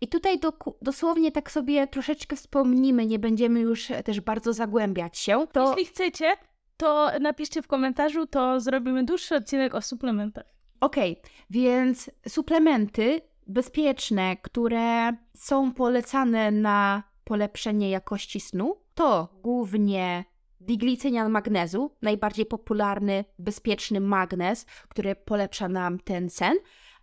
[0.01, 5.17] I tutaj doku- dosłownie tak sobie troszeczkę wspomnimy, nie będziemy już e, też bardzo zagłębiać
[5.17, 5.47] się.
[5.51, 6.37] To Jeśli chcecie,
[6.77, 10.45] to napiszcie w komentarzu, to zrobimy dłuższy odcinek o suplementach.
[10.79, 20.25] Okej, więc suplementy bezpieczne, które są polecane na polepszenie jakości snu, to głównie
[20.59, 26.53] diglicynian magnezu, najbardziej popularny, bezpieczny magnez, który polepsza nam ten sen,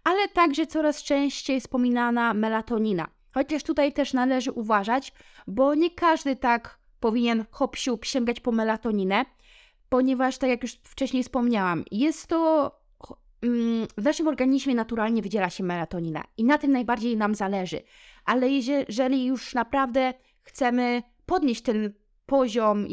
[0.07, 3.09] ale także coraz częściej wspominana melatonina.
[3.35, 5.13] Chociaż tutaj też należy uważać,
[5.47, 9.25] bo nie każdy tak powinien hop siup sięgać po melatoninę,
[9.89, 12.71] ponieważ tak jak już wcześniej wspomniałam, jest to
[13.43, 17.83] mm, w naszym organizmie naturalnie wydziela się melatonina i na tym najbardziej nam zależy.
[18.25, 21.93] Ale jeżeli już naprawdę chcemy podnieść ten
[22.27, 22.87] poziom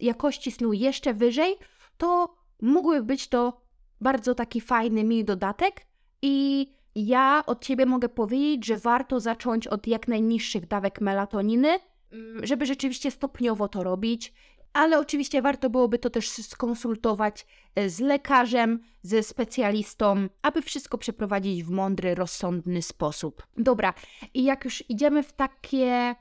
[0.00, 1.56] jakości snu jeszcze wyżej,
[1.96, 3.60] to mógłby być to
[4.00, 5.89] bardzo taki fajny, miły dodatek
[6.22, 11.78] i ja od Ciebie mogę powiedzieć, że warto zacząć od jak najniższych dawek melatoniny,
[12.12, 14.32] mm, żeby rzeczywiście stopniowo to robić
[14.72, 21.64] ale oczywiście warto byłoby to też skonsultować e, z lekarzem, ze specjalistą, aby wszystko przeprowadzić
[21.64, 23.46] w mądry, rozsądny sposób.
[23.56, 23.94] Dobra,
[24.34, 26.14] i jak już idziemy w takie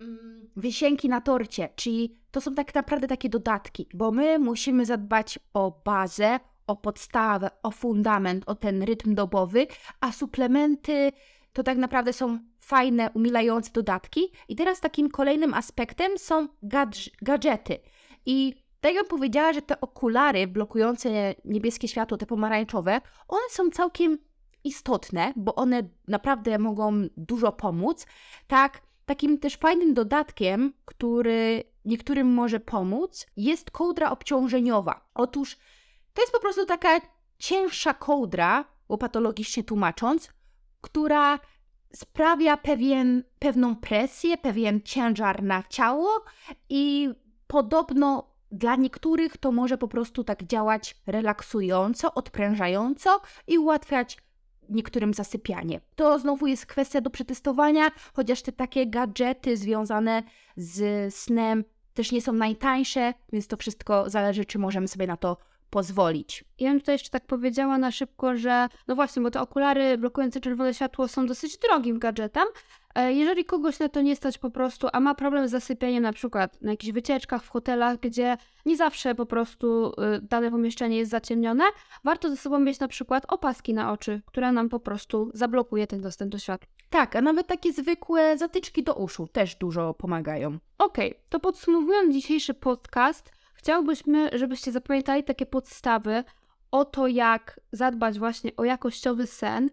[0.00, 5.38] mm, wisienki na torcie, czyli to są tak naprawdę takie dodatki, bo my musimy zadbać
[5.54, 9.66] o bazę, o podstawę, o fundament, o ten rytm dobowy,
[10.00, 11.12] a suplementy
[11.52, 14.20] to tak naprawdę są fajne, umilające dodatki.
[14.48, 17.78] I teraz takim kolejnym aspektem są gadż- gadżety.
[18.26, 24.18] I tak jak powiedziała, że te okulary blokujące niebieskie światło, te pomarańczowe, one są całkiem
[24.64, 28.06] istotne, bo one naprawdę mogą dużo pomóc.
[28.46, 35.10] Tak, takim też fajnym dodatkiem, który niektórym może pomóc, jest kołdra obciążeniowa.
[35.14, 35.56] Otóż
[36.14, 37.00] to jest po prostu taka
[37.38, 40.28] cięższa kołdra, łopatologicznie tłumacząc,
[40.80, 41.38] która
[41.94, 46.24] sprawia pewien, pewną presję, pewien ciężar na ciało
[46.68, 47.08] i
[47.46, 54.18] podobno dla niektórych to może po prostu tak działać relaksująco, odprężająco i ułatwiać
[54.68, 55.80] niektórym zasypianie.
[55.94, 60.22] To znowu jest kwestia do przetestowania, chociaż te takie gadżety związane
[60.56, 65.36] z snem też nie są najtańsze, więc to wszystko zależy, czy możemy sobie na to
[65.74, 66.44] pozwolić.
[66.58, 70.40] Ja bym tutaj jeszcze tak powiedziała na szybko, że no właśnie, bo te okulary blokujące
[70.40, 72.44] czerwone światło są dosyć drogim gadżetem.
[72.94, 76.12] E, Jeżeli kogoś na to nie stać po prostu, a ma problem z zasypianiem na
[76.12, 81.10] przykład na jakichś wycieczkach, w hotelach, gdzie nie zawsze po prostu y, dane pomieszczenie jest
[81.10, 81.64] zaciemnione,
[82.04, 86.00] warto ze sobą mieć na przykład opaski na oczy, która nam po prostu zablokuje ten
[86.00, 86.68] dostęp do światła.
[86.90, 90.58] Tak, a nawet takie zwykłe zatyczki do uszu też dużo pomagają.
[90.78, 93.32] Okej, to podsumowując dzisiejszy podcast,
[93.64, 96.24] chciałbyśmy, żebyście zapamiętali takie podstawy
[96.70, 99.70] o to, jak zadbać właśnie o jakościowy sen.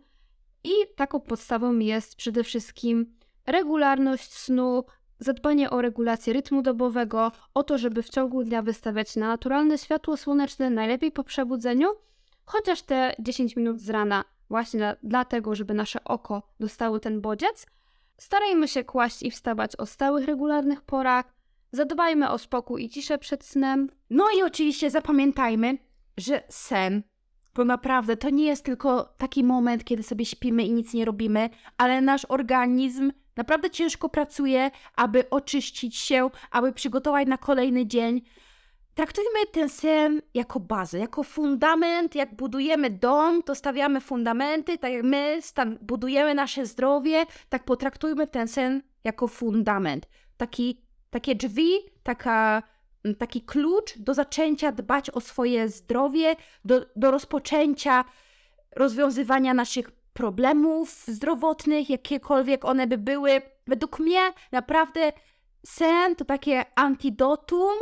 [0.64, 3.16] I taką podstawą jest przede wszystkim
[3.46, 4.84] regularność snu,
[5.20, 10.18] zadbanie o regulację rytmu dobowego, o to, żeby w ciągu dnia wystawiać na naturalne światło
[10.18, 11.88] słoneczne, najlepiej po przebudzeniu,
[12.46, 17.66] chociaż te 10 minut z rana, właśnie dla, dlatego, żeby nasze oko dostało ten bodziec.
[18.18, 21.41] Starajmy się kłaść i wstawać o stałych, regularnych porach.
[21.72, 23.90] Zadbajmy o spokój i ciszę przed snem.
[24.10, 25.78] No i oczywiście zapamiętajmy,
[26.18, 27.04] że sen
[27.54, 31.50] to naprawdę to nie jest tylko taki moment, kiedy sobie śpimy i nic nie robimy,
[31.78, 38.22] ale nasz organizm naprawdę ciężko pracuje, aby oczyścić się, aby przygotować na kolejny dzień.
[38.96, 42.16] Traktujmy ten sen jako bazę, jako fundament.
[42.16, 48.28] Jak budujemy dom, to stawiamy fundamenty, tak jak my stan- budujemy nasze zdrowie, tak potraktujmy
[48.28, 50.08] ten sen jako fundament.
[50.38, 50.82] Taki,
[51.12, 51.72] takie drzwi,
[52.04, 52.64] taka,
[53.06, 56.36] m, taki klucz do zaczęcia dbać o swoje zdrowie,
[56.66, 58.06] do, do rozpoczęcia
[58.76, 63.42] rozwiązywania naszych problemów zdrowotnych, jakiekolwiek one by były.
[63.68, 64.20] Według mnie
[64.52, 65.12] naprawdę
[65.66, 67.74] sen to takie antidotum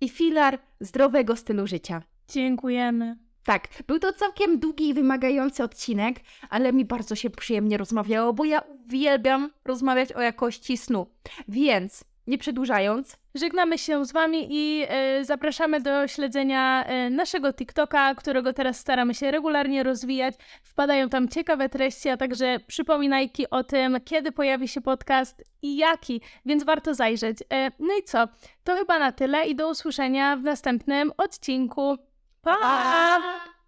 [0.00, 2.02] i filar zdrowego stylu życia.
[2.28, 3.16] Dziękujemy.
[3.44, 8.44] Tak, był to całkiem długi i wymagający odcinek, ale mi bardzo się przyjemnie rozmawiało, bo
[8.44, 11.06] ja uwielbiam rozmawiać o jakości snu.
[11.48, 18.14] Więc, nie przedłużając, Żegnamy się z Wami i e, zapraszamy do śledzenia e, naszego TikToka,
[18.14, 20.34] którego teraz staramy się regularnie rozwijać.
[20.62, 26.20] Wpadają tam ciekawe treści, a także przypominajki o tym, kiedy pojawi się podcast i jaki,
[26.46, 27.38] więc warto zajrzeć.
[27.52, 28.28] E, no i co?
[28.64, 31.96] To chyba na tyle i do usłyszenia w następnym odcinku.
[32.42, 32.56] pa!
[32.56, 33.53] Pa!